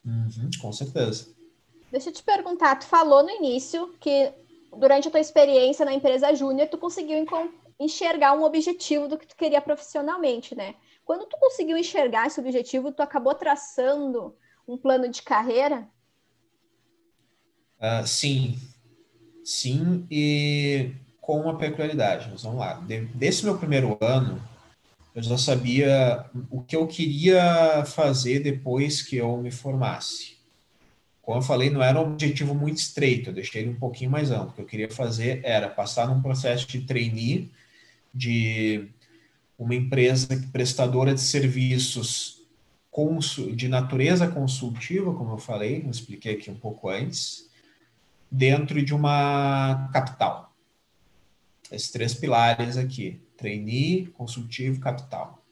Uhum, 0.06 0.50
com 0.60 0.72
certeza. 0.72 1.34
Deixa 1.92 2.10
eu 2.10 2.14
te 2.14 2.24
perguntar, 2.24 2.76
tu 2.78 2.86
falou 2.86 3.24
no 3.24 3.30
início 3.30 3.94
que 4.00 4.34
durante 4.76 5.08
a 5.08 5.12
tua 5.12 5.20
experiência 5.20 5.86
na 5.86 5.94
empresa 5.94 6.34
júnior, 6.34 6.68
tu 6.68 6.78
conseguiu 6.78 7.26
enxergar 7.80 8.34
um 8.34 8.44
objetivo 8.44 9.08
do 9.08 9.18
que 9.18 9.28
tu 9.28 9.36
queria 9.36 9.62
profissionalmente, 9.62 10.56
né? 10.56 10.76
Quando 11.06 11.28
tu 11.28 11.38
conseguiu 11.38 11.78
enxergar 11.78 12.28
esse 12.28 12.40
objetivo, 12.40 12.92
tu 12.92 13.02
acabou 13.02 13.36
traçando 13.36 14.36
um 14.68 14.78
plano 14.78 15.08
de 15.10 15.22
carreira? 15.22 15.88
Uh, 17.84 18.08
sim, 18.08 18.58
sim, 19.44 20.08
e 20.10 20.92
com 21.20 21.42
uma 21.42 21.58
peculiaridade. 21.58 22.30
Mas 22.32 22.44
vamos 22.44 22.60
lá. 22.60 22.82
Desse 23.14 23.44
meu 23.44 23.58
primeiro 23.58 23.98
ano, 24.00 24.42
eu 25.14 25.22
já 25.22 25.38
sabia 25.38 26.26
o 26.50 26.62
que 26.62 26.78
eu 26.78 26.88
queria 26.88 27.84
fazer 27.86 28.40
depois 28.40 29.02
que 29.02 29.18
eu 29.18 29.36
me 29.36 29.52
formasse. 29.52 30.38
Como 31.22 31.40
eu 31.40 31.42
falei, 31.42 31.70
não 31.70 31.84
era 31.84 32.00
um 32.00 32.14
objetivo 32.14 32.56
muito 32.56 32.78
estreito, 32.78 33.30
eu 33.30 33.34
deixei 33.34 33.62
ele 33.62 33.72
um 33.72 33.80
pouquinho 33.80 34.12
mais 34.12 34.32
amplo. 34.32 34.50
O 34.50 34.54
que 34.54 34.62
eu 34.62 34.66
queria 34.66 34.90
fazer 34.90 35.42
era 35.44 35.68
passar 35.70 36.08
num 36.08 36.22
processo 36.22 36.66
de 36.68 36.82
trainee 36.82 37.52
de 38.14 38.88
uma 39.58 39.76
empresa 39.76 40.28
prestadora 40.52 41.14
de 41.14 41.22
serviços 41.22 42.42
de 43.56 43.68
natureza 43.68 44.28
consultiva, 44.28 45.14
como 45.16 45.32
eu 45.32 45.38
falei, 45.38 45.82
eu 45.84 45.90
expliquei 45.90 46.36
aqui 46.36 46.52
um 46.52 46.56
pouco 46.56 46.90
antes, 46.90 47.50
dentro 48.34 48.84
de 48.84 48.94
uma 48.94 49.90
capital 49.94 50.54
esses 51.74 51.92
três 51.92 52.14
pilares 52.14 52.78
aqui: 52.78 53.20
trainee, 53.36 54.08
consultivo, 54.08 54.80
capital. 54.80 55.44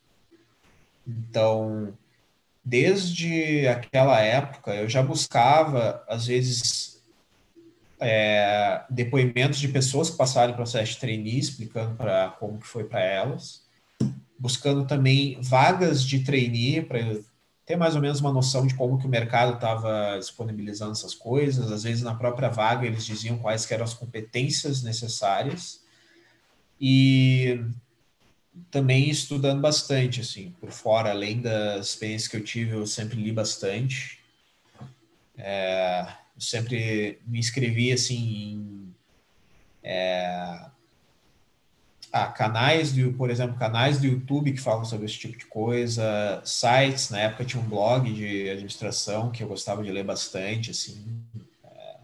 Então, 1.08 1.94
desde 2.64 3.68
aquela 3.68 4.20
época, 4.20 4.76
eu 4.76 4.88
já 4.88 5.02
buscava, 5.02 6.04
às 6.08 6.28
vezes, 6.28 7.04
é, 8.00 8.84
depoimentos 8.90 9.60
de 9.60 9.68
pessoas 9.68 10.10
que 10.10 10.18
passaram 10.18 10.54
o 10.54 10.56
processo 10.56 10.94
de 10.94 11.00
trainee, 11.00 11.40
explicando 11.40 11.96
para 11.96 12.30
como 12.40 12.60
que 12.60 12.68
foi 12.68 12.84
para 12.84 13.02
elas, 13.02 13.66
buscando 14.38 14.86
também 14.86 15.40
vagas 15.42 16.04
de 16.04 16.24
trainee 16.24 16.82
para 16.82 17.20
ter 17.72 17.78
mais 17.78 17.96
ou 17.96 18.02
menos 18.02 18.20
uma 18.20 18.34
noção 18.34 18.68
de 18.68 18.76
como 18.76 18.98
que 18.98 19.06
o 19.06 19.10
mercado 19.10 19.54
estava 19.54 20.18
disponibilizando 20.20 20.92
essas 20.92 21.14
coisas. 21.14 21.72
Às 21.72 21.84
vezes, 21.84 22.04
na 22.04 22.14
própria 22.14 22.50
vaga, 22.50 22.86
eles 22.86 23.06
diziam 23.06 23.38
quais 23.38 23.70
eram 23.72 23.86
as 23.86 23.94
competências 23.94 24.84
necessárias 24.84 25.82
e 26.80 27.64
também 28.70 29.10
estudando 29.10 29.62
bastante, 29.62 30.20
assim, 30.20 30.54
por 30.60 30.70
fora, 30.72 31.12
além 31.12 31.40
das 31.40 31.88
experiências 31.88 32.28
que 32.28 32.36
eu 32.36 32.44
tive, 32.44 32.72
eu 32.72 32.86
sempre 32.86 33.22
li 33.22 33.32
bastante. 33.32 34.20
É, 35.38 36.08
eu 36.36 36.42
sempre 36.42 37.22
me 37.26 37.40
inscrevi, 37.40 37.94
assim, 37.94 38.16
em 38.18 38.96
é, 39.82 40.66
ah, 42.12 42.28
canais, 42.28 42.92
do, 42.92 43.14
por 43.14 43.30
exemplo, 43.30 43.58
canais 43.58 44.00
do 44.00 44.08
YouTube 44.08 44.52
que 44.52 44.60
falam 44.60 44.84
sobre 44.84 45.06
esse 45.06 45.18
tipo 45.18 45.38
de 45.38 45.46
coisa, 45.46 46.42
sites, 46.44 47.10
na 47.10 47.20
época 47.20 47.46
tinha 47.46 47.62
um 47.62 47.68
blog 47.68 48.12
de 48.12 48.50
administração 48.50 49.32
que 49.32 49.44
eu 49.44 49.48
gostava 49.48 49.84
de 49.84 49.92
ler 49.92 50.04
bastante, 50.04 50.72
assim. 50.72 51.06
É, 51.64 51.96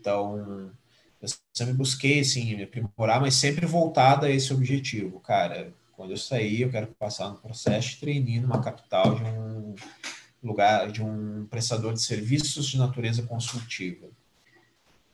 então, 0.00 0.72
eu 1.20 1.28
sempre 1.52 1.74
busquei, 1.74 2.20
assim, 2.20 2.56
me 2.56 2.62
aprimorar, 2.62 3.20
mas 3.20 3.34
sempre 3.34 3.66
voltada 3.66 4.26
a 4.26 4.30
esse 4.30 4.52
objetivo. 4.54 5.20
Cara, 5.20 5.72
quando 5.92 6.12
eu 6.12 6.16
sair, 6.16 6.62
eu 6.62 6.70
quero 6.70 6.86
passar 6.98 7.28
no 7.28 7.36
processo 7.36 7.90
de 7.90 7.96
trainee 7.96 8.40
numa 8.40 8.62
capital 8.62 9.14
de 9.14 9.22
um 9.24 9.74
lugar, 10.42 10.90
de 10.90 11.02
um 11.02 11.46
prestador 11.50 11.92
de 11.92 12.02
serviços 12.02 12.66
de 12.66 12.78
natureza 12.78 13.22
consultiva. 13.22 14.06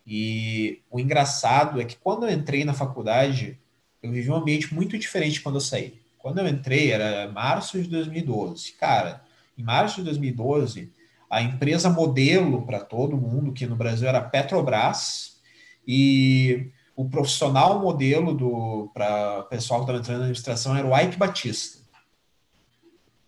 E 0.06 0.80
o 0.90 0.98
engraçado 0.98 1.80
é 1.80 1.84
que 1.84 1.96
quando 1.96 2.26
eu 2.26 2.32
entrei 2.32 2.64
na 2.64 2.74
faculdade, 2.74 3.58
eu 4.02 4.10
vivi 4.10 4.30
um 4.30 4.36
ambiente 4.36 4.74
muito 4.74 4.98
diferente 4.98 5.40
quando 5.40 5.56
eu 5.56 5.60
saí. 5.60 6.00
Quando 6.18 6.38
eu 6.38 6.48
entrei, 6.48 6.90
era 6.90 7.30
março 7.30 7.80
de 7.80 7.88
2012. 7.88 8.72
Cara, 8.72 9.22
em 9.56 9.62
março 9.62 9.96
de 9.96 10.04
2012, 10.04 10.92
a 11.30 11.42
empresa 11.42 11.88
modelo 11.88 12.66
para 12.66 12.80
todo 12.80 13.16
mundo, 13.16 13.52
que 13.52 13.66
no 13.66 13.76
Brasil 13.76 14.08
era 14.08 14.20
Petrobras, 14.20 15.40
e 15.86 16.70
o 16.94 17.08
profissional 17.08 17.80
modelo 17.80 18.34
do 18.34 18.90
para 18.92 19.40
o 19.40 19.44
pessoal 19.44 19.80
que 19.80 19.84
estava 19.84 19.98
entrando 19.98 20.18
na 20.18 20.24
administração 20.24 20.76
era 20.76 20.86
o 20.86 20.96
Ike 20.96 21.16
Batista. 21.16 21.82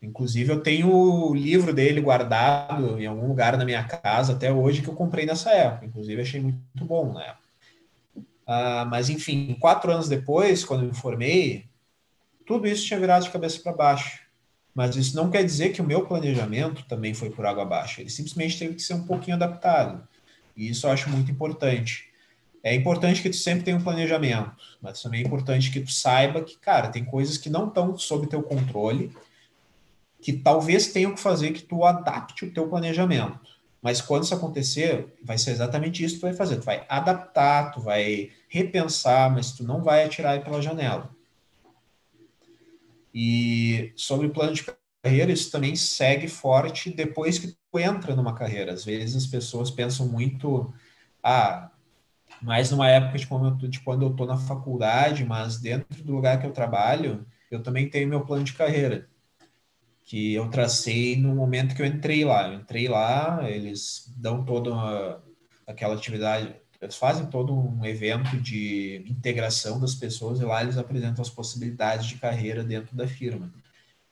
Inclusive, 0.03 0.53
eu 0.53 0.61
tenho 0.61 0.93
o 0.93 1.35
livro 1.35 1.73
dele 1.73 2.01
guardado 2.01 3.01
em 3.01 3.07
algum 3.07 3.27
lugar 3.27 3.57
na 3.57 3.65
minha 3.65 3.83
casa 3.85 4.35
até 4.35 4.53
hoje 4.53 4.83
que 4.83 4.89
eu 4.89 4.95
comprei 4.95 5.25
nessa 5.25 5.51
época. 5.51 5.87
Inclusive, 5.87 6.21
achei 6.21 6.41
muito 6.41 6.85
bom 6.85 7.13
na 7.13 7.25
época. 7.25 7.44
Ah, 8.47 8.87
mas, 8.91 9.09
enfim, 9.09 9.57
quatro 9.59 9.91
anos 9.91 10.09
depois, 10.09 10.65
quando 10.65 10.83
eu 10.83 10.89
me 10.89 10.95
formei, 10.95 11.67
tudo 12.47 12.67
isso 12.67 12.87
tinha 12.87 13.01
virado 13.01 13.25
de 13.25 13.31
cabeça 13.31 13.61
para 13.61 13.73
baixo. 13.73 14.21
Mas 14.75 14.97
isso 14.97 15.15
não 15.17 15.31
quer 15.31 15.45
dizer 15.45 15.71
que 15.71 15.81
o 15.81 15.85
meu 15.85 16.05
planejamento 16.05 16.85
também 16.87 17.15
foi 17.15 17.31
por 17.31 17.47
água 17.47 17.63
abaixo. 17.63 18.01
Ele 18.01 18.11
simplesmente 18.11 18.59
teve 18.59 18.75
que 18.75 18.83
ser 18.83 18.95
um 18.95 19.05
pouquinho 19.05 19.37
adaptado. 19.37 20.07
E 20.57 20.69
isso 20.69 20.87
eu 20.87 20.91
acho 20.91 21.09
muito 21.09 21.31
importante. 21.31 22.09
É 22.63 22.75
importante 22.75 23.23
que 23.23 23.31
tu 23.31 23.37
sempre 23.37 23.65
tenha 23.65 23.77
um 23.77 23.83
planejamento, 23.83 24.53
mas 24.81 25.03
também 25.03 25.23
é 25.23 25.27
importante 25.27 25.71
que 25.71 25.81
tu 25.81 25.93
saiba 25.93 26.43
que, 26.43 26.57
cara, 26.57 26.89
tem 26.89 27.05
coisas 27.05 27.37
que 27.37 27.51
não 27.51 27.69
estão 27.69 27.97
sob 27.99 28.27
teu 28.27 28.43
controle, 28.43 29.15
que 30.23 30.33
talvez 30.33 30.87
tenham 30.87 31.15
que 31.15 31.21
fazer 31.21 31.53
que 31.53 31.63
tu 31.63 31.85
adapte 31.85 32.47
o 32.47 32.51
teu 32.51 32.67
planejamento. 32.67 33.39
Mas 33.85 34.01
quando 34.01 34.25
isso 34.25 34.35
acontecer, 34.35 35.15
vai 35.23 35.37
ser 35.37 35.51
exatamente 35.51 36.03
isso 36.03 36.15
que 36.15 36.21
tu 36.21 36.27
vai 36.27 36.33
fazer. 36.33 36.57
Tu 36.57 36.65
vai 36.65 36.87
adaptar, 36.89 37.71
tu 37.71 37.83
vai 37.83 38.31
repensar, 38.49 39.31
mas 39.31 39.53
tu 39.53 39.63
não 39.63 39.83
vai 39.83 40.03
atirar 40.03 40.43
pela 40.43 40.63
janela. 40.63 41.11
E 43.15 43.93
sobre 43.95 44.27
o 44.27 44.31
plano 44.31 44.55
de 44.55 44.65
carreira, 45.03 45.31
isso 45.31 45.51
também 45.53 45.77
segue 45.77 46.29
forte 46.29 46.91
depois 46.91 47.39
que 47.39 47.49
tu 47.49 47.79
entra 47.79 48.17
numa 48.17 48.35
carreira. 48.35 48.73
Às 48.73 48.87
vezes 48.87 49.17
as 49.17 49.27
pessoas 49.27 49.71
pensam 49.71 50.09
muito, 50.09 50.73
ah, 51.23 51.71
mais 52.41 52.71
numa 52.71 52.89
época 52.89 53.19
de 53.19 53.29
eu, 53.31 53.69
de 53.69 53.81
quando 53.81 54.07
eu 54.07 54.13
estou 54.13 54.27
na 54.27 54.39
faculdade, 54.39 55.27
mas 55.27 55.59
dentro 55.59 56.03
do 56.03 56.15
lugar 56.15 56.41
que 56.41 56.47
eu 56.47 56.53
trabalho, 56.53 57.27
eu 57.51 57.63
também 57.63 57.91
tenho 57.91 58.09
meu 58.09 58.25
plano 58.25 58.45
de 58.45 58.55
carreira, 58.55 59.07
que 60.05 60.35
eu 60.35 60.49
tracei 60.51 61.17
no 61.17 61.35
momento 61.35 61.75
que 61.75 61.83
eu 61.83 61.87
entrei 61.87 62.25
lá. 62.25 62.49
Eu 62.49 62.55
entrei 62.61 62.89
lá, 62.89 63.41
eles 63.51 64.13
dão 64.17 64.45
toda 64.45 64.71
uma, 64.71 65.25
aquela 65.67 65.95
atividade, 65.95 66.55
eles 66.81 66.97
fazem 66.97 67.27
todo 67.27 67.55
um 67.55 67.85
evento 67.85 68.37
de 68.37 69.03
integração 69.09 69.81
das 69.81 69.95
pessoas 69.95 70.41
e 70.41 70.45
lá 70.45 70.63
eles 70.63 70.77
apresentam 70.77 71.23
as 71.23 71.31
possibilidades 71.31 72.07
de 72.07 72.17
carreira 72.17 72.63
dentro 72.63 72.95
da 72.95 73.09
firma. 73.09 73.53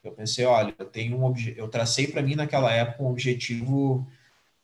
Eu 0.02 0.12
pensei, 0.12 0.44
olha, 0.46 0.74
eu 0.78 0.86
tenho 0.86 1.22
um 1.22 1.34
eu 1.54 1.68
tracei 1.68 2.06
para 2.08 2.22
mim 2.22 2.34
naquela 2.34 2.72
época 2.72 3.02
um 3.02 3.10
objetivo 3.10 4.06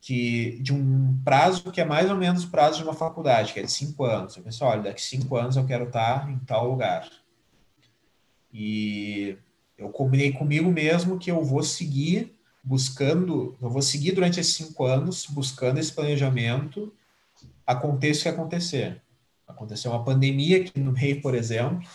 que 0.01 0.59
de 0.61 0.73
um 0.73 1.21
prazo 1.23 1.71
que 1.71 1.81
é 1.81 1.85
mais 1.85 2.09
ou 2.09 2.17
menos 2.17 2.43
o 2.43 2.49
prazo 2.49 2.77
de 2.77 2.83
uma 2.83 2.93
faculdade, 2.93 3.53
que 3.53 3.59
é 3.59 3.63
de 3.63 3.71
cinco 3.71 4.03
anos. 4.03 4.35
Eu 4.35 4.43
pensei, 4.43 4.65
olha, 4.65 4.81
daqui 4.81 5.01
cinco 5.01 5.35
anos 5.35 5.55
eu 5.55 5.65
quero 5.65 5.85
estar 5.85 6.29
em 6.29 6.39
tal 6.39 6.69
lugar. 6.69 7.07
E 8.51 9.37
eu 9.79 9.89
combinei 9.89 10.31
comigo 10.31 10.69
mesmo 10.71 11.17
que 11.17 11.31
eu 11.31 11.43
vou 11.43 11.63
seguir 11.63 12.35
buscando, 12.63 13.57
eu 13.61 13.69
vou 13.69 13.81
seguir 13.81 14.11
durante 14.11 14.39
esses 14.39 14.53
cinco 14.53 14.85
anos 14.85 15.25
buscando 15.25 15.79
esse 15.79 15.91
planejamento, 15.93 16.93
aconteça 17.65 18.19
o 18.19 18.23
que 18.23 18.29
acontecer. 18.29 19.01
Aconteceu 19.47 19.91
uma 19.91 20.03
pandemia 20.03 20.61
aqui 20.61 20.79
no 20.79 20.91
meio, 20.91 21.21
por 21.21 21.33
exemplo, 21.33 21.87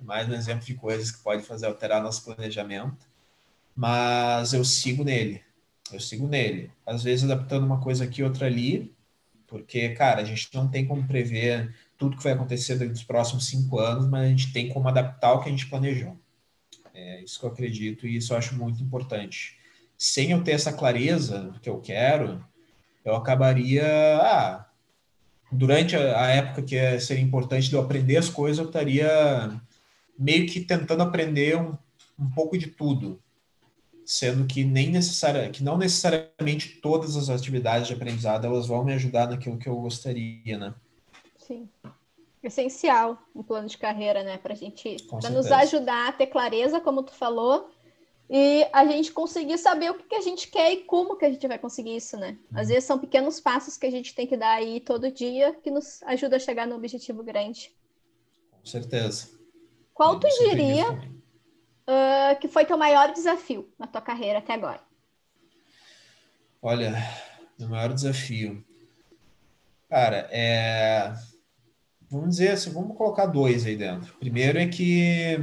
mais 0.00 0.28
um 0.28 0.34
exemplo 0.34 0.64
de 0.64 0.74
coisas 0.74 1.10
que 1.10 1.22
pode 1.22 1.42
fazer 1.42 1.66
alterar 1.66 2.02
nosso 2.02 2.24
planejamento, 2.24 3.06
mas 3.76 4.52
eu 4.52 4.64
sigo 4.64 5.04
nele 5.04 5.42
eu 5.92 6.00
sigo 6.00 6.26
nele. 6.26 6.70
Às 6.86 7.02
vezes 7.02 7.24
adaptando 7.24 7.64
uma 7.64 7.80
coisa 7.80 8.04
aqui, 8.04 8.22
outra 8.22 8.46
ali, 8.46 8.94
porque, 9.46 9.90
cara, 9.90 10.22
a 10.22 10.24
gente 10.24 10.48
não 10.54 10.68
tem 10.68 10.86
como 10.86 11.06
prever 11.06 11.74
tudo 11.96 12.16
que 12.16 12.22
vai 12.22 12.32
acontecer 12.32 12.76
nos 12.76 13.04
próximos 13.04 13.46
cinco 13.46 13.78
anos, 13.78 14.08
mas 14.08 14.24
a 14.24 14.28
gente 14.28 14.52
tem 14.52 14.68
como 14.68 14.88
adaptar 14.88 15.34
o 15.34 15.42
que 15.42 15.48
a 15.48 15.52
gente 15.52 15.68
planejou. 15.68 16.16
É 16.94 17.22
isso 17.22 17.40
que 17.40 17.44
eu 17.44 17.50
acredito 17.50 18.06
e 18.06 18.16
isso 18.16 18.32
eu 18.32 18.38
acho 18.38 18.54
muito 18.54 18.82
importante. 18.82 19.58
Sem 19.98 20.30
eu 20.30 20.42
ter 20.42 20.52
essa 20.52 20.72
clareza 20.72 21.40
do 21.40 21.60
que 21.60 21.68
eu 21.68 21.80
quero, 21.80 22.44
eu 23.04 23.16
acabaria. 23.16 23.84
Ah, 24.22 24.66
durante 25.50 25.96
a, 25.96 26.28
época 26.28 26.62
que 26.62 26.76
é, 26.76 26.98
seria 26.98 27.22
importante 27.22 27.68
de 27.68 27.74
eu 27.74 27.80
aprender 27.80 28.16
as 28.16 28.28
coisas, 28.28 28.58
eu 28.58 28.66
estaria 28.66 29.60
meio 30.18 30.46
que 30.46 30.60
tentando 30.60 31.02
aprender 31.02 31.56
um, 31.56 31.76
um 32.18 32.30
pouco 32.30 32.56
de 32.56 32.68
tudo, 32.68 33.20
sendo 34.04 34.46
que 34.46 34.64
nem 34.64 34.90
necessária, 34.90 35.50
que 35.50 35.62
não 35.62 35.76
necessariamente 35.76 36.80
todas 36.80 37.16
as 37.16 37.28
atividades 37.28 37.88
de 37.88 37.94
aprendizado 37.94 38.46
elas 38.46 38.66
vão 38.66 38.84
me 38.84 38.92
ajudar 38.94 39.28
naquilo 39.28 39.58
que 39.58 39.68
eu 39.68 39.76
gostaria, 39.76 40.58
né? 40.58 40.74
Sim. 41.36 41.68
Essencial 42.46 43.18
um 43.34 43.42
plano 43.42 43.68
de 43.68 43.78
carreira, 43.78 44.22
né? 44.22 44.38
Para 44.38 44.54
gente, 44.54 44.96
para 45.20 45.30
nos 45.30 45.50
ajudar 45.50 46.08
a 46.08 46.12
ter 46.12 46.26
clareza, 46.26 46.80
como 46.80 47.02
tu 47.02 47.12
falou, 47.12 47.70
e 48.28 48.66
a 48.72 48.86
gente 48.86 49.12
conseguir 49.12 49.58
saber 49.58 49.90
o 49.90 49.94
que, 49.94 50.04
que 50.04 50.14
a 50.14 50.20
gente 50.20 50.48
quer 50.48 50.72
e 50.72 50.84
como 50.84 51.16
que 51.16 51.24
a 51.24 51.30
gente 51.30 51.46
vai 51.46 51.58
conseguir 51.58 51.96
isso, 51.96 52.16
né? 52.16 52.38
Às 52.52 52.62
uhum. 52.62 52.74
vezes 52.74 52.84
são 52.84 52.98
pequenos 52.98 53.40
passos 53.40 53.76
que 53.76 53.86
a 53.86 53.90
gente 53.90 54.14
tem 54.14 54.26
que 54.26 54.36
dar 54.36 54.52
aí 54.52 54.80
todo 54.80 55.10
dia 55.10 55.54
que 55.62 55.70
nos 55.70 56.02
ajuda 56.04 56.36
a 56.36 56.40
chegar 56.40 56.66
no 56.66 56.76
objetivo 56.76 57.22
grande. 57.22 57.74
Com 58.50 58.64
certeza. 58.64 59.28
Qual 59.92 60.18
tu 60.18 60.26
diria 60.38 60.90
uh, 60.90 62.38
que 62.40 62.48
foi 62.48 62.64
teu 62.64 62.78
maior 62.78 63.12
desafio 63.12 63.70
na 63.78 63.86
tua 63.86 64.00
carreira 64.00 64.38
até 64.38 64.54
agora? 64.54 64.80
Olha, 66.62 66.94
o 67.60 67.64
maior 67.66 67.92
desafio. 67.92 68.64
Cara, 69.88 70.28
é. 70.32 71.14
Vamos 72.14 72.36
dizer 72.36 72.52
assim, 72.52 72.70
vamos 72.70 72.96
colocar 72.96 73.26
dois 73.26 73.66
aí 73.66 73.74
dentro. 73.76 74.14
Primeiro 74.20 74.56
é 74.56 74.68
que 74.68 75.36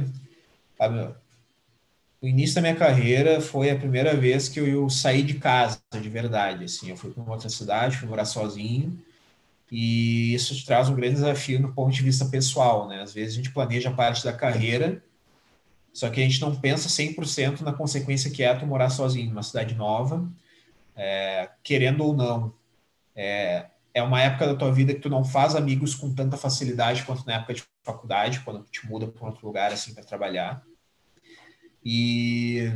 o 2.18 2.26
início 2.26 2.54
da 2.54 2.62
minha 2.62 2.74
carreira 2.74 3.42
foi 3.42 3.68
a 3.68 3.76
primeira 3.76 4.16
vez 4.16 4.48
que 4.48 4.58
eu 4.58 4.88
saí 4.88 5.22
de 5.22 5.34
casa 5.34 5.78
de 5.92 6.08
verdade. 6.08 6.64
Assim, 6.64 6.88
eu 6.88 6.96
fui 6.96 7.10
para 7.10 7.30
outra 7.30 7.50
cidade, 7.50 7.98
fui 7.98 8.08
morar 8.08 8.24
sozinho, 8.24 8.98
e 9.70 10.32
isso 10.32 10.56
te 10.56 10.64
traz 10.64 10.88
um 10.88 10.94
grande 10.94 11.16
desafio 11.16 11.60
no 11.60 11.74
ponto 11.74 11.92
de 11.92 12.02
vista 12.02 12.24
pessoal, 12.24 12.88
né? 12.88 13.02
Às 13.02 13.12
vezes 13.12 13.34
a 13.34 13.36
gente 13.36 13.52
planeja 13.52 13.90
a 13.90 13.94
parte 13.94 14.24
da 14.24 14.32
carreira, 14.32 15.04
só 15.92 16.08
que 16.08 16.22
a 16.22 16.24
gente 16.24 16.40
não 16.40 16.56
pensa 16.56 16.88
100% 16.88 17.60
na 17.60 17.74
consequência 17.74 18.30
que 18.30 18.42
é 18.42 18.54
tu 18.54 18.66
morar 18.66 18.88
sozinho 18.88 19.28
numa 19.28 19.42
cidade 19.42 19.74
nova, 19.74 20.26
é, 20.96 21.50
querendo 21.62 22.02
ou 22.02 22.16
não. 22.16 22.54
É, 23.14 23.66
é 23.94 24.02
uma 24.02 24.20
época 24.20 24.46
da 24.46 24.54
tua 24.54 24.72
vida 24.72 24.94
que 24.94 25.00
tu 25.00 25.10
não 25.10 25.24
faz 25.24 25.54
amigos 25.54 25.94
com 25.94 26.14
tanta 26.14 26.36
facilidade 26.36 27.04
quanto 27.04 27.26
na 27.26 27.34
época 27.34 27.54
de 27.54 27.64
faculdade, 27.82 28.40
quando 28.40 28.64
te 28.64 28.86
muda 28.86 29.06
para 29.06 29.26
outro 29.26 29.46
lugar 29.46 29.72
assim 29.72 29.94
para 29.94 30.04
trabalhar. 30.04 30.62
E 31.84 32.72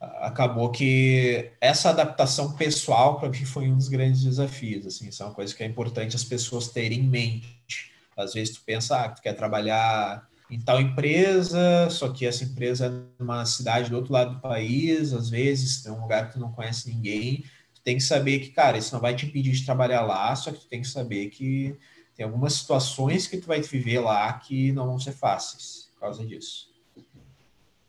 acabou 0.00 0.70
que 0.70 1.52
essa 1.60 1.90
adaptação 1.90 2.52
pessoal 2.52 3.18
para 3.18 3.28
mim 3.28 3.44
foi 3.44 3.68
um 3.68 3.76
dos 3.76 3.88
grandes 3.88 4.22
desafios 4.22 4.86
assim. 4.86 5.08
Isso 5.08 5.22
é 5.22 5.26
uma 5.26 5.34
coisa 5.34 5.54
que 5.54 5.62
é 5.62 5.66
importante 5.66 6.16
as 6.16 6.24
pessoas 6.24 6.68
terem 6.68 7.00
em 7.00 7.08
mente. 7.08 7.92
Às 8.16 8.34
vezes 8.34 8.54
tu 8.54 8.62
pensa 8.64 9.00
ah, 9.00 9.08
tu 9.08 9.22
quer 9.22 9.34
trabalhar 9.34 10.26
em 10.50 10.58
tal 10.58 10.80
empresa 10.80 11.88
só 11.90 12.08
que 12.08 12.26
essa 12.26 12.42
empresa 12.42 12.86
é 12.86 13.22
numa 13.22 13.44
cidade 13.44 13.90
do 13.90 13.96
outro 13.96 14.12
lado 14.12 14.34
do 14.34 14.40
país 14.40 15.12
às 15.12 15.28
vezes 15.28 15.82
tem 15.82 15.92
um 15.92 16.00
lugar 16.00 16.26
que 16.26 16.32
tu 16.32 16.40
não 16.40 16.50
conhece 16.50 16.88
ninguém 16.88 17.44
tu 17.78 17.82
tem 17.82 17.96
que 17.96 18.02
saber 18.02 18.40
que 18.40 18.50
cara 18.50 18.78
isso 18.78 18.94
não 18.94 19.00
vai 19.00 19.14
te 19.14 19.26
impedir 19.26 19.52
de 19.52 19.64
trabalhar 19.64 20.02
lá 20.02 20.34
só 20.36 20.52
que 20.52 20.60
tu 20.60 20.66
tem 20.66 20.82
que 20.82 20.88
saber 20.88 21.28
que 21.30 21.76
tem 22.16 22.24
algumas 22.24 22.54
situações 22.54 23.26
que 23.26 23.38
tu 23.38 23.46
vai 23.46 23.60
viver 23.60 24.00
lá 24.00 24.32
que 24.34 24.72
não 24.72 24.86
vão 24.86 24.98
ser 24.98 25.12
fáceis 25.12 25.90
por 25.94 26.00
causa 26.00 26.24
disso 26.26 26.68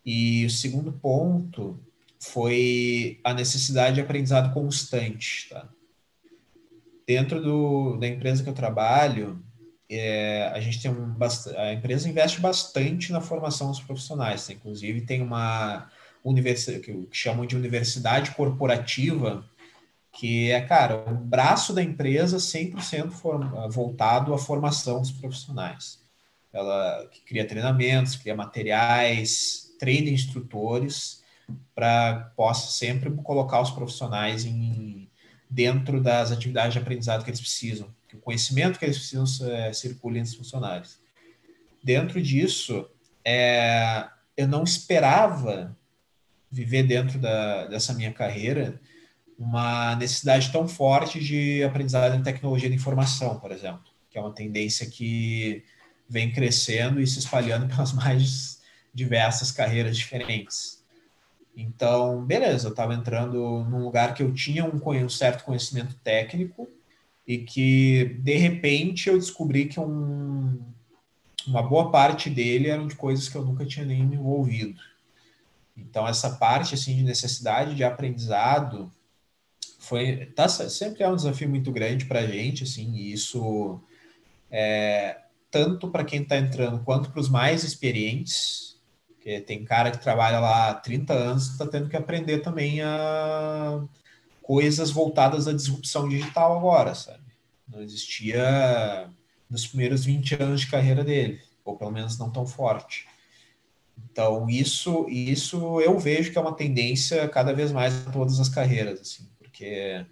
e 0.05 0.45
o 0.45 0.49
segundo 0.49 0.91
ponto 0.91 1.79
foi 2.19 3.19
a 3.23 3.33
necessidade 3.33 3.95
de 3.95 4.01
aprendizado 4.01 4.53
constante. 4.53 5.49
Tá? 5.49 5.67
Dentro 7.07 7.41
do, 7.41 7.97
da 7.97 8.07
empresa 8.07 8.43
que 8.43 8.49
eu 8.49 8.53
trabalho, 8.53 9.41
é, 9.89 10.51
a 10.53 10.59
gente 10.59 10.81
tem 10.81 10.91
um 10.91 11.15
a 11.57 11.73
empresa 11.73 12.09
investe 12.09 12.41
bastante 12.41 13.11
na 13.11 13.21
formação 13.21 13.69
dos 13.69 13.79
profissionais. 13.79 14.45
Tá? 14.45 14.53
Inclusive 14.53 15.01
tem 15.01 15.21
uma 15.21 15.89
universidade 16.23 16.83
que, 16.83 17.07
chamam 17.11 17.45
de 17.45 17.55
universidade 17.55 18.31
corporativa, 18.31 19.45
que 20.19 20.51
é, 20.51 20.59
cara, 20.59 20.97
o 21.09 21.15
braço 21.15 21.71
da 21.71 21.81
empresa 21.81 22.35
100% 22.35 23.09
for, 23.09 23.39
voltado 23.69 24.33
à 24.33 24.37
formação 24.37 24.99
dos 24.99 25.11
profissionais. 25.11 26.03
Ela 26.51 27.09
cria 27.25 27.47
treinamentos, 27.47 28.17
cria 28.17 28.35
materiais, 28.35 29.73
treine 29.79 30.11
instrutores 30.11 31.23
para 31.73 32.33
possa 32.35 32.69
sempre 32.69 33.09
colocar 33.23 33.61
os 33.61 33.71
profissionais 33.71 34.43
em, 34.43 35.09
dentro 35.49 36.01
das 36.01 36.33
atividades 36.33 36.73
de 36.73 36.79
aprendizado 36.79 37.23
que 37.23 37.29
eles 37.29 37.39
precisam, 37.39 37.87
que 38.09 38.17
o 38.17 38.19
conhecimento 38.19 38.77
que 38.77 38.83
eles 38.83 38.97
precisam 38.97 39.49
é, 39.49 39.71
circule 39.71 40.19
entre 40.19 40.31
os 40.31 40.37
funcionários. 40.37 40.99
Dentro 41.81 42.21
disso, 42.21 42.89
é, 43.23 44.05
eu 44.35 44.49
não 44.49 44.65
esperava 44.65 45.77
viver 46.51 46.83
dentro 46.83 47.17
da, 47.19 47.67
dessa 47.67 47.93
minha 47.93 48.11
carreira 48.11 48.81
uma 49.39 49.95
necessidade 49.95 50.51
tão 50.51 50.67
forte 50.67 51.17
de 51.17 51.63
aprendizado 51.63 52.13
em 52.13 52.21
tecnologia 52.21 52.67
da 52.67 52.75
informação, 52.75 53.39
por 53.39 53.53
exemplo, 53.53 53.85
que 54.09 54.17
é 54.17 54.21
uma 54.21 54.33
tendência 54.33 54.85
que 54.85 55.63
vem 56.09 56.29
crescendo 56.29 56.99
e 56.99 57.07
se 57.07 57.19
espalhando 57.19 57.65
pelas 57.73 57.93
mais 57.93 58.61
diversas 58.93 59.49
carreiras 59.49 59.95
diferentes. 59.95 60.83
Então, 61.55 62.25
beleza, 62.25 62.67
eu 62.67 62.71
estava 62.71 62.93
entrando 62.93 63.63
num 63.63 63.83
lugar 63.83 64.13
que 64.13 64.21
eu 64.21 64.33
tinha 64.33 64.65
um, 64.65 64.75
um, 64.75 65.09
certo 65.09 65.45
conhecimento 65.45 65.95
técnico 66.03 66.67
e 67.25 67.37
que, 67.37 68.17
de 68.19 68.35
repente, 68.35 69.07
eu 69.07 69.17
descobri 69.17 69.65
que 69.65 69.79
um, 69.79 70.59
uma 71.47 71.63
boa 71.63 71.91
parte 71.91 72.29
dele 72.29 72.69
eram 72.69 72.87
de 72.87 72.95
coisas 72.95 73.29
que 73.29 73.37
eu 73.37 73.45
nunca 73.45 73.65
tinha 73.65 73.85
nem 73.85 74.05
me 74.05 74.15
envolvido. 74.15 74.81
Então, 75.77 76.05
essa 76.05 76.31
parte 76.31 76.75
assim, 76.75 76.95
de 76.95 77.03
necessidade 77.03 77.75
de 77.75 77.83
aprendizado 77.85 78.91
foi 79.79 80.27
tá, 80.35 80.47
sempre 80.47 81.03
é 81.03 81.09
um 81.09 81.15
desafio 81.15 81.49
muito 81.49 81.71
grande 81.71 82.05
para 82.05 82.19
a 82.19 82.27
gente, 82.27 82.63
assim, 82.63 82.91
e 82.93 83.13
isso 83.13 83.81
é, 84.51 85.17
tanto 85.49 85.89
para 85.89 86.03
quem 86.03 86.21
está 86.21 86.37
entrando 86.37 86.83
quanto 86.83 87.09
para 87.09 87.19
os 87.19 87.29
mais 87.29 87.63
experientes, 87.63 88.77
porque 89.07 89.39
tem 89.39 89.63
cara 89.63 89.89
que 89.89 90.01
trabalha 90.01 90.39
lá 90.39 90.69
há 90.69 90.73
30 90.75 91.13
anos 91.13 91.49
está 91.49 91.65
tendo 91.65 91.89
que 91.89 91.97
aprender 91.97 92.39
também 92.39 92.81
a 92.81 93.81
coisas 94.41 94.91
voltadas 94.91 95.47
à 95.47 95.53
disrupção 95.53 96.09
digital 96.09 96.57
agora, 96.57 96.93
sabe? 96.93 97.23
Não 97.67 97.81
existia 97.81 99.09
nos 99.49 99.65
primeiros 99.67 100.03
20 100.03 100.41
anos 100.41 100.61
de 100.61 100.67
carreira 100.67 101.03
dele, 101.03 101.41
ou 101.63 101.77
pelo 101.77 101.91
menos 101.91 102.17
não 102.17 102.29
tão 102.29 102.45
forte. 102.45 103.07
Então, 104.11 104.49
isso, 104.49 105.07
isso 105.09 105.79
eu 105.81 105.97
vejo 105.99 106.31
que 106.31 106.37
é 106.37 106.41
uma 106.41 106.55
tendência 106.55 107.27
cada 107.29 107.53
vez 107.53 107.71
mais 107.71 107.93
em 107.93 108.11
todas 108.11 108.39
as 108.39 108.49
carreiras, 108.49 109.01
assim, 109.01 109.27
porque 109.59 110.05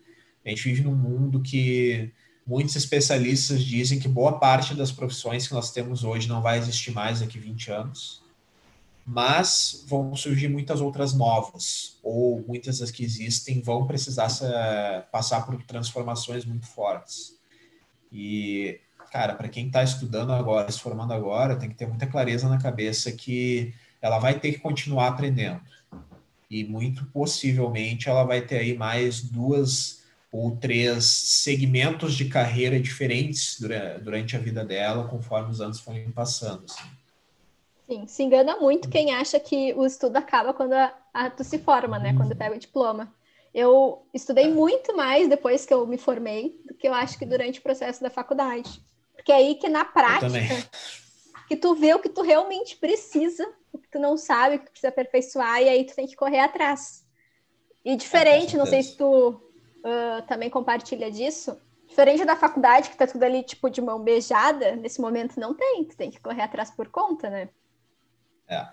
a 0.46 0.50
gente 0.50 0.64
vive 0.64 0.82
num 0.82 0.96
mundo 0.96 1.42
que 1.42 2.12
muitos 2.46 2.76
especialistas 2.76 3.64
dizem 3.64 4.00
que 4.00 4.08
boa 4.08 4.40
parte 4.40 4.74
das 4.74 4.92
profissões 4.92 5.48
que 5.48 5.54
nós 5.54 5.72
temos 5.72 6.04
hoje 6.04 6.28
não 6.28 6.42
vai 6.42 6.58
existir 6.58 6.92
mais 6.92 7.22
daqui 7.22 7.40
20 7.40 7.72
anos 7.72 8.28
mas 9.10 9.86
vão 9.88 10.14
surgir 10.18 10.50
muitas 10.50 10.82
outras 10.82 11.14
novas, 11.14 11.98
ou 12.04 12.44
muitas 12.46 12.80
das 12.80 12.92
que 12.92 13.06
existem 13.06 13.62
vão 13.62 13.88
precisar 13.88 14.28
se, 14.28 14.44
passar 15.10 15.46
por 15.46 15.64
transformações 15.64 16.44
muito 16.44 16.68
fortes. 16.68 17.40
E, 18.12 18.82
cara, 19.10 19.34
para 19.34 19.48
quem 19.48 19.68
está 19.68 19.82
estudando 19.82 20.34
agora, 20.34 20.70
se 20.70 20.82
formando 20.82 21.14
agora, 21.14 21.56
tem 21.56 21.70
que 21.70 21.76
ter 21.76 21.88
muita 21.88 22.06
clareza 22.06 22.50
na 22.50 22.58
cabeça 22.58 23.10
que 23.14 23.74
ela 24.02 24.20
vai 24.20 24.42
ter 24.42 24.52
que 24.52 24.60
continuar 24.60 25.08
aprendendo. 25.08 25.62
E 26.50 26.64
muito 26.64 27.06
possivelmente 27.08 28.10
ela 28.10 28.24
vai 28.24 28.42
ter 28.42 28.60
aí 28.60 28.78
mais 28.78 29.22
duas 29.22 30.04
ou 30.32 30.56
três 30.56 31.06
segmentos 31.06 32.14
de 32.14 32.26
carreira 32.26 32.80
diferentes 32.80 33.60
durante 34.02 34.36
a 34.36 34.40
vida 34.40 34.64
dela, 34.64 35.08
conforme 35.08 35.52
os 35.52 35.62
anos 35.62 35.80
forem 35.80 36.12
passando. 36.12 36.66
Assim. 36.66 36.84
Sim, 37.88 38.06
se 38.06 38.24
engana 38.24 38.58
muito 38.58 38.90
quem 38.90 39.14
acha 39.14 39.40
que 39.40 39.74
o 39.74 39.86
estudo 39.86 40.18
acaba 40.18 40.54
quando 40.54 40.74
a, 40.74 40.94
a, 41.14 41.30
tu 41.30 41.44
se 41.44 41.58
forma, 41.58 41.98
né? 41.98 42.14
Quando 42.14 42.36
pega 42.36 42.56
o 42.56 42.60
diploma. 42.60 43.14
Eu 43.54 44.06
estudei 44.14 44.50
muito 44.50 44.96
mais 44.96 45.30
depois 45.30 45.66
que 45.66 45.74
eu 45.74 45.88
me 45.88 45.98
formei 45.98 46.62
do 46.68 46.74
que 46.74 46.88
eu 46.88 46.94
acho 46.94 47.18
que 47.18 47.26
durante 47.26 47.60
o 47.60 47.64
processo 47.64 48.04
da 48.04 48.10
faculdade. 48.10 48.82
Porque 49.16 49.32
é 49.32 49.36
aí 49.36 49.56
que 49.56 49.70
na 49.70 49.86
prática 49.86 50.70
que 51.48 51.56
tu 51.56 51.76
vê 51.76 51.94
o 51.94 52.00
que 52.00 52.10
tu 52.10 52.22
realmente 52.22 52.76
precisa, 52.76 53.48
o 53.72 53.78
que 53.78 53.88
tu 53.88 54.00
não 54.00 54.18
sabe, 54.18 54.56
o 54.56 54.60
que 54.60 54.66
tu 54.66 54.72
precisa 54.72 54.90
aperfeiçoar, 54.90 55.62
e 55.62 55.70
aí 55.70 55.86
tu 55.86 55.96
tem 55.96 56.06
que 56.06 56.16
correr 56.16 56.40
atrás. 56.40 57.06
E 57.84 57.96
diferente, 57.96 58.58
não 58.58 58.66
sei 58.66 58.84
se 58.84 58.98
tu 58.98 59.30
uh, 59.30 60.22
também 60.28 60.50
compartilha 60.50 61.10
disso, 61.10 61.58
diferente 61.88 62.26
da 62.26 62.36
faculdade, 62.36 62.90
que 62.90 62.98
tá 62.98 63.08
tudo 63.08 63.24
ali, 63.24 63.44
tipo, 63.44 63.70
de 63.70 63.82
mão 63.82 64.04
beijada, 64.04 64.76
nesse 64.76 65.00
momento 65.00 65.40
não 65.40 65.54
tem, 65.54 65.86
tu 65.86 65.96
tem 65.96 66.12
que 66.12 66.20
correr 66.20 66.42
atrás 66.42 66.70
por 66.70 66.90
conta, 66.90 67.30
né? 67.30 67.50
É. 68.48 68.68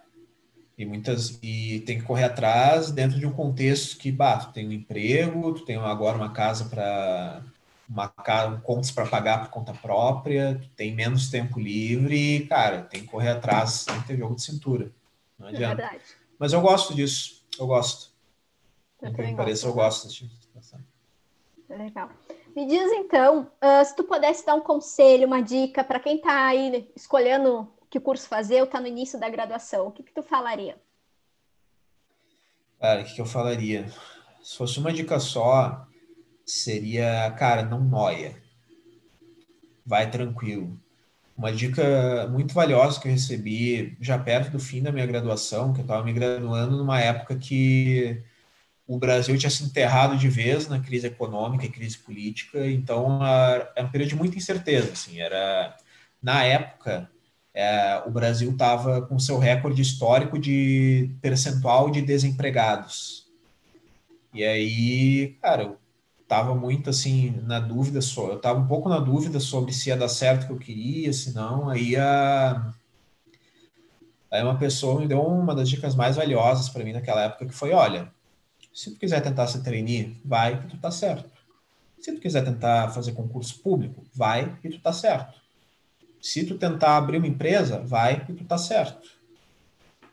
E 0.77 0.85
muitas 0.85 1.39
e 1.41 1.81
tem 1.87 2.01
que 2.01 2.05
correr 2.05 2.25
atrás 2.25 2.91
dentro 2.91 3.21
de 3.21 3.27
um 3.27 3.33
contexto 3.33 3.97
que, 3.97 4.11
bah, 4.11 4.39
tu 4.39 4.53
tem 4.53 4.67
um 4.67 4.73
emprego, 4.73 5.55
tu 5.55 5.65
tem 5.65 5.77
agora 5.77 6.17
uma 6.17 6.33
casa 6.33 6.65
para 6.65 7.45
uma 7.89 8.09
contas 8.63 8.91
para 8.91 9.07
pagar 9.07 9.43
por 9.43 9.51
conta 9.51 9.73
própria, 9.73 10.61
tem 10.77 10.95
menos 10.95 11.31
tempo 11.31 11.61
livre, 11.61 12.37
e, 12.37 12.47
cara, 12.47 12.83
tem 12.83 13.03
que 13.03 13.09
correr 13.09 13.31
atrás, 13.31 13.85
tem 13.85 14.01
que 14.01 14.07
ter 14.09 14.17
jogo 14.17 14.35
de 14.35 14.43
cintura. 14.43 14.91
Não 15.39 15.49
é 15.49 15.51
adianta. 15.51 15.83
É. 15.83 16.01
Mas 16.39 16.53
eu 16.53 16.61
gosto 16.61 16.95
disso, 16.95 17.45
eu 17.59 17.67
gosto. 17.67 18.13
Eu 19.03 19.13
pareça, 19.37 19.67
eu 19.67 19.73
gosto 19.73 20.09
dessa 20.09 20.35
situação. 20.41 20.81
Legal. 21.69 22.09
Me 22.55 22.67
diz 22.67 22.91
então, 22.93 23.51
uh, 23.63 23.85
se 23.85 23.95
tu 23.97 24.05
pudesse 24.05 24.47
dar 24.47 24.55
um 24.55 24.61
conselho, 24.61 25.27
uma 25.27 25.43
dica 25.43 25.83
para 25.83 26.01
quem 26.01 26.17
está 26.17 26.47
aí 26.47 26.91
escolhendo 26.95 27.69
que 27.91 28.01
curso 28.01 28.29
fazer 28.29 28.61
ou 28.61 28.65
está 28.65 28.81
no 28.81 28.87
início 28.87 29.19
da 29.21 29.29
graduação, 29.29 29.87
o 29.87 29.93
que, 29.93 30.03
que 30.03 30.13
tu 30.13 30.23
falaria? 30.23 30.77
Cara, 32.81 33.03
o 33.03 33.05
que, 33.05 33.15
que 33.15 33.21
eu 33.21 33.27
falaria? 33.27 33.87
Se 34.43 34.57
fosse 34.57 34.79
uma 34.79 34.93
dica 34.93 35.19
só, 35.19 35.87
seria, 36.47 37.31
cara, 37.39 37.63
não 37.63 37.83
noia. 37.83 38.35
Vai 39.85 40.11
tranquilo. 40.11 40.79
Uma 41.37 41.53
dica 41.53 42.29
muito 42.29 42.55
valiosa 42.55 43.01
que 43.01 43.09
eu 43.09 43.13
recebi 43.13 43.97
já 44.01 44.19
perto 44.19 44.53
do 44.53 44.59
fim 44.61 44.83
da 44.83 44.93
minha 44.93 45.07
graduação, 45.07 45.73
que 45.73 45.81
eu 45.81 45.85
estava 45.85 46.05
me 46.05 46.13
graduando 46.13 46.77
numa 46.77 47.01
época 47.01 47.37
que 47.37 48.23
o 48.87 48.99
Brasil 48.99 49.37
tinha 49.39 49.51
se 49.51 49.65
enterrado 49.65 50.17
de 50.17 50.29
vez 50.29 50.69
na 50.69 50.81
crise 50.81 51.07
econômica 51.07 51.65
e 51.67 51.71
crise 51.71 51.99
política, 51.99 52.67
então 52.67 53.19
era 53.25 53.85
um 53.85 53.91
período 53.91 54.11
de 54.11 54.17
muita 54.17 54.37
incerteza. 54.37 54.93
Assim, 54.93 55.21
era 55.21 55.77
na 56.23 56.45
época 56.45 57.11
é, 57.53 58.03
o 58.07 58.11
Brasil 58.11 58.51
estava 58.51 59.03
com 59.03 59.19
seu 59.19 59.39
recorde 59.39 59.81
histórico 59.81 60.39
de 60.39 61.11
percentual 61.21 61.91
de 61.91 62.03
desempregados. 62.03 63.27
E 64.33 64.45
aí, 64.45 65.37
cara, 65.41 65.77
eu 66.25 66.35
estava 66.35 66.55
muito 66.55 66.89
assim 66.89 67.31
na 67.43 67.61
dúvida, 67.61 68.01
só, 68.01 68.29
eu 68.29 68.37
estava 68.37 68.59
um 68.59 68.67
pouco 68.67 68.89
na 68.89 68.99
dúvida 68.99 69.39
sobre 69.39 69.73
se 69.73 69.91
ia 69.91 69.97
dar 69.97 70.09
certo 70.09 70.45
o 70.45 70.47
que 70.47 70.53
eu 70.53 70.59
queria, 70.59 71.13
se 71.13 71.35
não, 71.35 71.69
aí 71.69 71.97
a 71.97 72.73
aí 74.31 74.43
uma 74.43 74.59
pessoa 74.59 75.01
me 75.01 75.07
deu 75.07 75.23
uma 75.23 75.55
das 75.55 75.69
dicas 75.69 75.95
mais 75.95 76.17
valiosas 76.17 76.69
para 76.69 76.83
mim 76.83 76.93
naquela 76.93 77.23
época 77.23 77.47
que 77.47 77.55
foi, 77.55 77.73
olha, 77.73 78.13
se 78.73 78.91
tu 78.91 78.99
quiser 78.99 79.21
tentar 79.21 79.47
ser 79.47 79.63
trainee, 79.63 80.21
vai 80.25 80.61
que 80.61 80.69
tu 80.69 80.79
tá 80.79 80.91
certo. 80.91 81.31
Se 82.01 82.13
tu 82.13 82.21
quiser 82.21 82.45
tentar 82.45 82.91
fazer 82.91 83.13
concurso 83.13 83.61
público, 83.61 84.05
vai 84.13 84.59
e 84.65 84.69
tu 84.71 84.81
tá 84.81 84.93
certo. 84.93 85.41
Se 86.21 86.45
tu 86.45 86.59
tentar 86.59 86.97
abrir 86.97 87.19
uma 87.19 87.29
empresa, 87.29 87.79
vai 87.81 88.27
e 88.29 88.35
tu 88.35 88.45
tá 88.45 88.59
certo. 88.59 89.09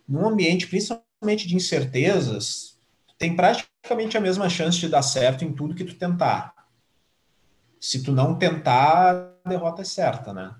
Num 0.08 0.28
ambiente 0.28 0.67
principalmente 0.67 1.47
de 1.47 1.56
incertezas, 1.56 2.78
tem 3.17 3.36
praticamente 3.36 3.70
a 4.17 4.22
mesma 4.22 4.50
chance 4.50 4.80
de 4.80 4.88
dar 4.88 5.02
certo 5.02 5.44
em 5.44 5.54
tudo 5.54 5.76
que 5.76 5.84
tu 5.84 5.96
tentar. 5.96 6.54
Se 7.80 8.04
tu 8.04 8.12
não 8.12 8.38
tentar, 8.38 9.36
a 9.44 9.50
derrota 9.50 9.82
é 9.82 9.86
certa, 9.86 10.34
né? 10.34 10.56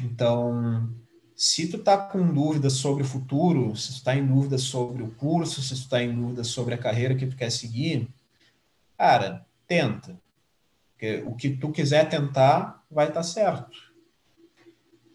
Então, 0.00 0.94
se 1.34 1.68
tu 1.68 1.78
tá 1.78 1.98
com 1.98 2.32
dúvidas 2.32 2.74
sobre 2.74 3.02
o 3.02 3.06
futuro, 3.06 3.74
se 3.76 3.98
tu 3.98 4.04
tá 4.04 4.14
em 4.14 4.26
dúvida 4.26 4.58
sobre 4.58 5.02
o 5.02 5.10
curso, 5.10 5.60
se 5.60 5.82
tu 5.82 5.88
tá 5.88 6.02
em 6.02 6.14
dúvida 6.14 6.44
sobre 6.44 6.74
a 6.74 6.78
carreira 6.78 7.14
que 7.14 7.26
tu 7.26 7.36
quer 7.36 7.50
seguir, 7.50 8.08
cara, 8.96 9.44
tenta. 9.66 10.18
Porque 10.92 11.22
o 11.26 11.34
que 11.34 11.50
tu 11.50 11.70
quiser 11.70 12.08
tentar 12.08 12.82
vai 12.90 13.08
estar 13.08 13.20
tá 13.20 13.22
certo. 13.22 13.76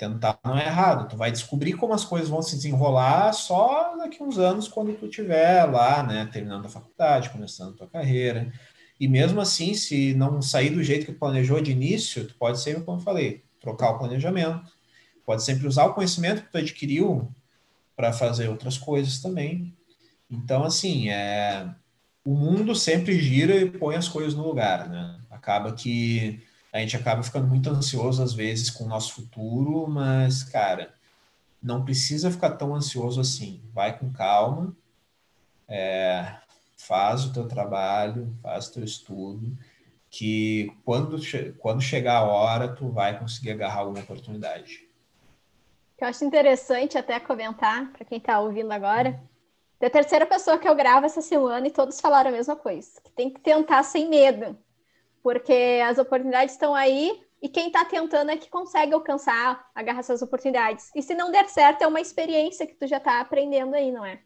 Tentar 0.01 0.39
não 0.43 0.57
é 0.57 0.65
errado. 0.65 1.07
Tu 1.09 1.15
vai 1.15 1.31
descobrir 1.31 1.73
como 1.73 1.93
as 1.93 2.03
coisas 2.03 2.27
vão 2.27 2.41
se 2.41 2.55
desenrolar 2.55 3.31
só 3.33 3.95
daqui 3.97 4.23
uns 4.23 4.39
anos, 4.39 4.67
quando 4.67 4.97
tu 4.97 5.05
estiver 5.05 5.65
lá, 5.65 6.01
né, 6.01 6.27
terminando 6.31 6.65
a 6.65 6.69
faculdade, 6.69 7.29
começando 7.29 7.75
a 7.75 7.77
tua 7.77 7.87
carreira. 7.87 8.51
E 8.99 9.07
mesmo 9.07 9.39
assim, 9.39 9.75
se 9.75 10.15
não 10.15 10.41
sair 10.41 10.71
do 10.71 10.83
jeito 10.83 11.05
que 11.05 11.11
tu 11.11 11.19
planejou 11.19 11.61
de 11.61 11.71
início, 11.71 12.25
tu 12.27 12.35
pode 12.35 12.59
ser, 12.59 12.83
como 12.83 12.97
eu 12.99 13.03
falei, 13.03 13.43
trocar 13.59 13.91
o 13.91 13.99
planejamento 13.99 14.71
pode 15.25 15.43
sempre 15.43 15.67
usar 15.67 15.85
o 15.85 15.93
conhecimento 15.93 16.41
que 16.41 16.51
tu 16.51 16.57
adquiriu 16.57 17.33
para 17.95 18.11
fazer 18.11 18.49
outras 18.49 18.77
coisas 18.77 19.19
também. 19.19 19.73
Então, 20.29 20.63
assim, 20.63 21.09
é, 21.09 21.69
o 22.25 22.33
mundo 22.33 22.75
sempre 22.75 23.19
gira 23.19 23.55
e 23.55 23.69
põe 23.69 23.95
as 23.95 24.07
coisas 24.07 24.33
no 24.33 24.43
lugar, 24.43 24.89
né? 24.89 25.19
Acaba 25.29 25.73
que 25.73 26.41
a 26.71 26.79
gente 26.79 26.95
acaba 26.95 27.23
ficando 27.23 27.47
muito 27.47 27.69
ansioso 27.69 28.23
às 28.23 28.33
vezes 28.33 28.69
com 28.69 28.85
o 28.85 28.87
nosso 28.87 29.13
futuro, 29.13 29.87
mas, 29.87 30.43
cara, 30.43 30.93
não 31.61 31.83
precisa 31.83 32.31
ficar 32.31 32.51
tão 32.51 32.75
ansioso 32.75 33.19
assim. 33.19 33.61
Vai 33.73 33.97
com 33.97 34.11
calma, 34.11 34.75
é, 35.67 36.35
faz 36.77 37.25
o 37.25 37.33
teu 37.33 37.47
trabalho, 37.47 38.33
faz 38.41 38.67
o 38.67 38.73
teu 38.73 38.83
estudo, 38.83 39.57
que 40.09 40.71
quando, 40.85 41.17
quando 41.57 41.81
chegar 41.81 42.17
a 42.17 42.23
hora, 42.25 42.67
tu 42.67 42.89
vai 42.89 43.19
conseguir 43.19 43.51
agarrar 43.51 43.81
alguma 43.81 44.01
oportunidade 44.01 44.91
eu 46.01 46.07
acho 46.07 46.25
interessante 46.25 46.97
até 46.97 47.19
comentar 47.19 47.91
para 47.91 48.03
quem 48.03 48.17
está 48.17 48.39
ouvindo 48.39 48.71
agora. 48.71 49.21
Da 49.79 49.89
terceira 49.89 50.25
pessoa 50.25 50.57
que 50.57 50.67
eu 50.67 50.75
gravo 50.75 51.05
essa 51.05 51.21
semana 51.21 51.67
e 51.67 51.71
todos 51.71 52.01
falaram 52.01 52.29
a 52.29 52.33
mesma 52.33 52.55
coisa, 52.55 52.99
que 53.01 53.11
tem 53.11 53.29
que 53.29 53.39
tentar 53.39 53.83
sem 53.83 54.09
medo, 54.09 54.57
porque 55.23 55.81
as 55.85 55.97
oportunidades 55.97 56.53
estão 56.53 56.73
aí 56.73 57.21
e 57.41 57.49
quem 57.49 57.67
está 57.67 57.83
tentando 57.83 58.31
é 58.31 58.37
que 58.37 58.49
consegue 58.49 58.93
alcançar, 58.93 59.69
agarrar 59.73 59.99
essas 59.99 60.21
oportunidades. 60.21 60.91
E 60.95 61.01
se 61.01 61.15
não 61.15 61.31
der 61.31 61.49
certo, 61.49 61.81
é 61.81 61.87
uma 61.87 61.99
experiência 61.99 62.67
que 62.67 62.75
tu 62.75 62.85
já 62.87 62.97
está 62.97 63.19
aprendendo 63.19 63.73
aí, 63.73 63.91
não 63.91 64.05
é? 64.05 64.19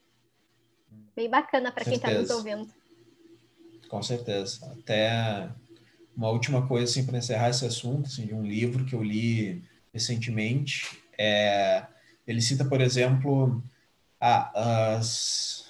Bem 1.16 1.30
bacana 1.30 1.72
para 1.72 1.86
quem 1.86 1.96
está 1.96 2.12
nos 2.12 2.30
ouvindo. 2.30 2.68
Com 3.88 4.04
certeza. 4.04 4.70
Até 4.80 5.50
uma 6.16 6.30
última 6.30 6.68
coisa 6.68 6.86
assim 6.86 7.06
para 7.06 7.18
encerrar 7.18 7.50
esse 7.50 7.66
assunto, 7.66 8.08
assim, 8.08 8.26
de 8.26 8.34
um 8.34 8.44
livro 8.44 8.84
que 8.86 8.94
eu 8.94 9.02
li 9.02 9.64
recentemente, 9.94 11.02
é, 11.18 11.86
ele 12.28 12.42
cita, 12.42 12.66
por 12.66 12.82
exemplo, 12.82 13.64
a, 14.20 14.96
as, 14.96 15.70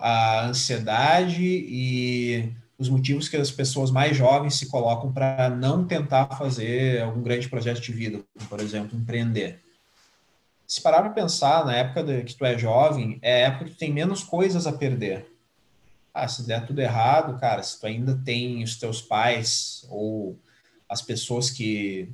a 0.00 0.46
ansiedade 0.46 1.42
e 1.42 2.52
os 2.78 2.88
motivos 2.88 3.28
que 3.28 3.36
as 3.36 3.50
pessoas 3.50 3.90
mais 3.90 4.16
jovens 4.16 4.56
se 4.56 4.66
colocam 4.66 5.12
para 5.12 5.48
não 5.48 5.86
tentar 5.86 6.26
fazer 6.36 7.02
algum 7.02 7.22
grande 7.22 7.48
projeto 7.48 7.80
de 7.80 7.92
vida, 7.92 8.22
por 8.48 8.60
exemplo, 8.60 8.98
empreender. 8.98 9.60
Se 10.66 10.80
parar 10.80 11.00
para 11.00 11.10
pensar, 11.10 11.64
na 11.64 11.76
época 11.76 12.02
de, 12.02 12.24
que 12.24 12.34
tu 12.34 12.44
é 12.44 12.58
jovem, 12.58 13.18
é 13.22 13.44
a 13.44 13.48
época 13.48 13.66
que 13.66 13.70
tu 13.72 13.78
tem 13.78 13.92
menos 13.92 14.22
coisas 14.22 14.66
a 14.66 14.72
perder. 14.72 15.26
Ah, 16.12 16.28
se 16.28 16.46
der 16.46 16.66
tudo 16.66 16.80
errado, 16.80 17.38
cara, 17.38 17.62
se 17.62 17.78
tu 17.78 17.86
ainda 17.86 18.20
tem 18.24 18.62
os 18.62 18.76
teus 18.76 19.00
pais 19.00 19.86
ou 19.88 20.38
as 20.88 21.00
pessoas 21.00 21.50
que 21.50 22.12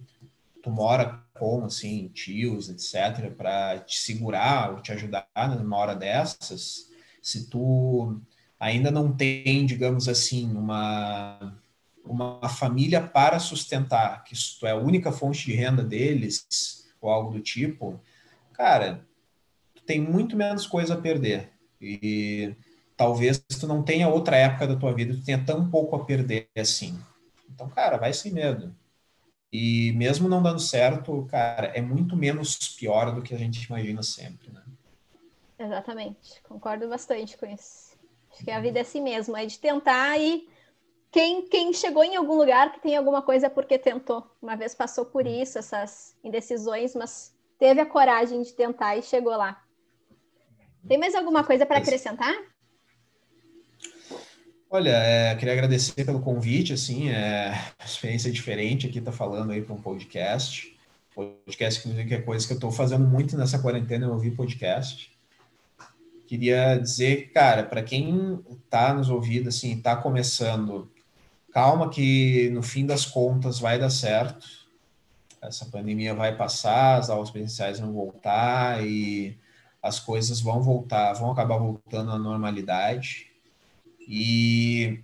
tu 0.62 0.70
mora 0.70 1.20
com, 1.34 1.64
assim, 1.64 2.08
tios, 2.08 2.68
etc., 2.68 3.32
para 3.32 3.78
te 3.80 3.98
segurar 3.98 4.72
ou 4.72 4.80
te 4.80 4.92
ajudar 4.92 5.26
numa 5.58 5.76
hora 5.76 5.94
dessas, 5.94 6.88
se 7.20 7.48
tu 7.48 8.20
ainda 8.62 8.92
não 8.92 9.12
tem, 9.12 9.66
digamos 9.66 10.08
assim, 10.08 10.48
uma, 10.56 11.52
uma 12.04 12.48
família 12.48 13.00
para 13.00 13.40
sustentar, 13.40 14.22
que 14.22 14.36
tu 14.60 14.64
é 14.64 14.70
a 14.70 14.76
única 14.76 15.10
fonte 15.10 15.46
de 15.46 15.52
renda 15.52 15.82
deles, 15.82 16.86
ou 17.00 17.10
algo 17.10 17.32
do 17.32 17.40
tipo, 17.40 18.00
cara, 18.52 19.04
tu 19.74 19.82
tem 19.82 20.00
muito 20.00 20.36
menos 20.36 20.64
coisa 20.64 20.94
a 20.94 21.00
perder. 21.00 21.50
E 21.80 22.54
talvez 22.96 23.44
tu 23.58 23.66
não 23.66 23.82
tenha 23.82 24.08
outra 24.08 24.36
época 24.36 24.68
da 24.68 24.76
tua 24.76 24.94
vida, 24.94 25.12
tu 25.12 25.24
tenha 25.24 25.44
tão 25.44 25.68
pouco 25.68 25.96
a 25.96 26.04
perder 26.04 26.48
assim. 26.56 26.96
Então, 27.50 27.68
cara, 27.68 27.96
vai 27.96 28.12
sem 28.12 28.30
medo. 28.30 28.72
E 29.52 29.92
mesmo 29.96 30.28
não 30.28 30.40
dando 30.40 30.60
certo, 30.60 31.26
cara, 31.28 31.66
é 31.74 31.82
muito 31.82 32.16
menos 32.16 32.56
pior 32.78 33.12
do 33.12 33.22
que 33.22 33.34
a 33.34 33.38
gente 33.38 33.64
imagina 33.64 34.04
sempre, 34.04 34.52
né? 34.52 34.62
Exatamente, 35.58 36.40
concordo 36.44 36.88
bastante 36.88 37.36
com 37.36 37.46
isso. 37.46 37.91
Acho 38.32 38.44
que 38.44 38.50
a 38.50 38.60
vida 38.60 38.78
é 38.78 38.82
assim 38.82 39.00
mesmo, 39.00 39.36
é 39.36 39.44
de 39.44 39.58
tentar 39.58 40.18
e 40.18 40.48
quem, 41.12 41.46
quem 41.46 41.72
chegou 41.74 42.02
em 42.02 42.16
algum 42.16 42.34
lugar 42.34 42.72
que 42.72 42.80
tem 42.80 42.96
alguma 42.96 43.20
coisa 43.20 43.46
é 43.46 43.50
porque 43.50 43.78
tentou. 43.78 44.26
Uma 44.40 44.56
vez 44.56 44.74
passou 44.74 45.04
por 45.04 45.26
isso, 45.26 45.58
essas 45.58 46.16
indecisões, 46.24 46.94
mas 46.94 47.34
teve 47.58 47.80
a 47.80 47.86
coragem 47.86 48.42
de 48.42 48.52
tentar 48.54 48.96
e 48.96 49.02
chegou 49.02 49.36
lá. 49.36 49.62
Tem 50.88 50.98
mais 50.98 51.14
alguma 51.14 51.44
coisa 51.44 51.66
para 51.66 51.78
acrescentar? 51.78 52.34
Olha, 54.70 54.90
é, 54.90 55.34
queria 55.34 55.52
agradecer 55.52 56.02
pelo 56.02 56.22
convite, 56.22 56.72
assim, 56.72 57.10
é 57.10 57.52
experiência 57.84 58.32
diferente 58.32 58.86
aqui, 58.86 59.02
tá 59.02 59.12
falando 59.12 59.52
aí 59.52 59.60
para 59.60 59.74
um 59.74 59.82
podcast. 59.82 60.74
Podcast 61.14 61.82
que 61.82 62.14
é 62.14 62.22
coisa 62.22 62.46
que 62.46 62.54
eu 62.54 62.56
estou 62.56 62.72
fazendo 62.72 63.06
muito 63.06 63.36
nessa 63.36 63.58
quarentena, 63.58 64.06
eu 64.06 64.12
ouvir 64.12 64.30
podcast. 64.30 65.11
Queria 66.32 66.78
dizer, 66.78 67.30
cara, 67.30 67.62
para 67.62 67.82
quem 67.82 68.42
está 68.64 68.94
nos 68.94 69.10
ouvindo, 69.10 69.50
assim, 69.50 69.76
está 69.76 69.94
começando, 69.94 70.90
calma 71.52 71.90
que 71.90 72.48
no 72.54 72.62
fim 72.62 72.86
das 72.86 73.04
contas 73.04 73.58
vai 73.58 73.78
dar 73.78 73.90
certo. 73.90 74.46
Essa 75.42 75.66
pandemia 75.66 76.14
vai 76.14 76.34
passar, 76.34 76.96
as 76.96 77.10
aulas 77.10 77.30
presenciais 77.30 77.80
vão 77.80 77.92
voltar 77.92 78.82
e 78.82 79.38
as 79.82 80.00
coisas 80.00 80.40
vão 80.40 80.62
voltar, 80.62 81.12
vão 81.12 81.30
acabar 81.30 81.58
voltando 81.58 82.12
à 82.12 82.18
normalidade 82.18 83.26
e 84.00 85.00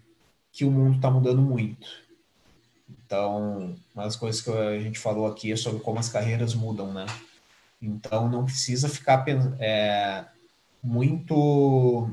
que 0.50 0.64
o 0.64 0.70
mundo 0.70 0.96
está 0.96 1.10
mudando 1.10 1.42
muito. 1.42 1.86
Então, 2.88 3.76
uma 3.94 4.04
das 4.04 4.16
coisas 4.16 4.40
que 4.40 4.50
a 4.50 4.80
gente 4.80 4.98
falou 4.98 5.26
aqui 5.26 5.52
é 5.52 5.56
sobre 5.56 5.82
como 5.82 5.98
as 5.98 6.08
carreiras 6.08 6.54
mudam, 6.54 6.90
né? 6.90 7.04
Então, 7.82 8.30
não 8.30 8.46
precisa 8.46 8.88
ficar 8.88 9.26
é, 9.58 10.24
muito, 10.82 12.10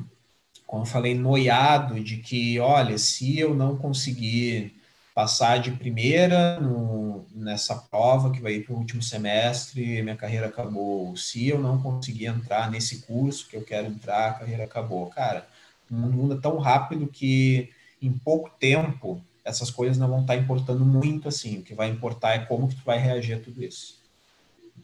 como 0.66 0.84
eu 0.84 0.88
falei, 0.88 1.16
noiado 1.16 2.00
de 2.04 2.18
que, 2.18 2.60
olha, 2.60 2.98
se 2.98 3.40
eu 3.40 3.54
não 3.54 3.78
conseguir 3.78 4.76
passar 5.14 5.60
de 5.60 5.72
primeira 5.72 6.60
no, 6.60 7.26
nessa 7.34 7.74
prova 7.76 8.32
que 8.32 8.42
vai 8.42 8.60
para 8.60 8.74
o 8.74 8.78
último 8.78 9.02
semestre, 9.02 10.02
minha 10.02 10.18
carreira 10.18 10.48
acabou. 10.48 11.16
Se 11.16 11.48
eu 11.48 11.58
não 11.58 11.82
conseguir 11.82 12.26
entrar 12.26 12.70
nesse 12.70 13.04
curso 13.04 13.48
que 13.48 13.56
eu 13.56 13.64
quero 13.64 13.88
entrar, 13.88 14.32
a 14.32 14.34
carreira 14.34 14.66
acabou. 14.66 15.08
Cara, 15.08 15.48
o 15.90 15.96
mundo 15.96 16.18
muda 16.18 16.42
tão 16.42 16.58
rápido 16.58 17.08
que 17.08 17.70
em 18.02 18.12
pouco 18.12 18.50
tempo 18.60 19.22
essas 19.46 19.70
coisas 19.72 19.98
não 19.98 20.10
vão 20.10 20.22
estar 20.22 20.36
importando 20.36 20.84
muito 20.84 21.30
assim. 21.30 21.60
O 21.60 21.64
que 21.64 21.74
vai 21.74 21.88
importar 21.88 22.34
é 22.34 22.40
como 22.40 22.68
que 22.68 22.76
tu 22.76 22.84
vai 22.84 22.98
reagir 22.98 23.36
a 23.36 23.40
tudo 23.40 23.64
isso. 23.64 24.04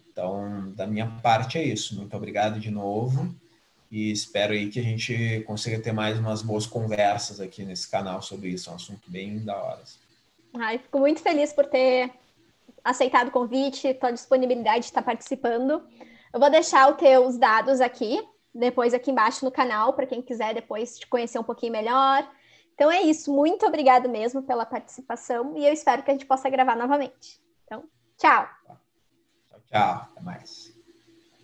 Então, 0.10 0.72
da 0.76 0.88
minha 0.88 1.08
parte 1.08 1.58
é 1.58 1.64
isso. 1.64 1.96
Muito 1.96 2.16
obrigado 2.16 2.58
de 2.58 2.72
novo 2.72 3.36
e 3.92 4.10
espero 4.10 4.54
aí 4.54 4.70
que 4.70 4.80
a 4.80 4.84
gente 4.84 5.44
consiga 5.46 5.78
ter 5.78 5.92
mais 5.92 6.18
umas 6.18 6.42
boas 6.42 6.66
conversas 6.66 7.42
aqui 7.42 7.66
nesse 7.66 7.92
canal 7.92 8.22
sobre 8.22 8.48
isso. 8.48 8.70
É 8.70 8.72
um 8.74 8.76
assunto 8.78 9.12
bem 9.12 9.44
da 9.44 9.62
hora. 9.62 9.82
Assim. 9.82 10.00
Ai, 10.58 10.78
fico 10.78 10.98
muito 10.98 11.22
feliz 11.22 11.52
por 11.52 11.66
ter 11.66 12.10
aceitado 12.82 13.28
o 13.28 13.32
convite, 13.32 13.94
tua 13.96 14.12
disponibilidade 14.12 14.80
de 14.80 14.86
estar 14.86 15.02
participando. 15.02 15.84
Eu 16.34 16.40
vou 16.40 16.50
deixar 16.50 16.90
os 16.90 16.98
teus 16.98 17.38
dados 17.38 17.82
aqui, 17.82 18.26
depois 18.56 18.94
aqui 18.94 19.12
embaixo 19.12 19.44
no 19.44 19.52
canal, 19.52 19.92
para 19.92 20.08
quem 20.08 20.22
quiser 20.22 20.54
depois 20.54 20.98
te 20.98 21.06
conhecer 21.06 21.38
um 21.38 21.44
pouquinho 21.44 21.74
melhor. 21.74 22.26
Então 22.74 22.90
é 22.90 23.02
isso, 23.02 23.32
muito 23.34 23.66
obrigado 23.66 24.08
mesmo 24.08 24.42
pela 24.42 24.66
participação 24.66 25.58
e 25.58 25.66
eu 25.66 25.74
espero 25.74 26.02
que 26.02 26.10
a 26.10 26.14
gente 26.14 26.26
possa 26.26 26.50
gravar 26.50 26.78
novamente. 26.78 27.42
Então, 27.66 27.84
tchau. 28.18 28.48
Tchau, 28.66 29.62
tchau. 29.70 30.08
Até 30.12 30.22
mais. 30.22 30.71